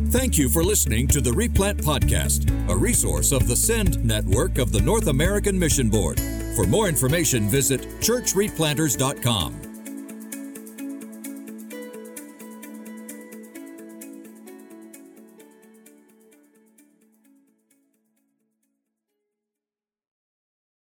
Thank 0.10 0.38
you 0.38 0.48
for 0.48 0.64
listening 0.64 1.10
to 1.10 1.20
the 1.20 1.34
Replant 1.34 1.80
Podcast, 1.80 2.50
a 2.70 2.76
resource 2.78 3.34
of 3.34 3.50
the 3.50 3.56
SEND 3.58 4.04
network 4.06 4.58
of 4.58 4.72
the 4.72 4.80
North 4.80 5.08
American 5.08 5.60
Mission 5.60 5.90
Board. 5.90 6.22
For 6.56 6.66
more 6.66 6.88
information, 6.88 7.50
visit 7.50 7.82
churchreplanters.com. 8.00 9.75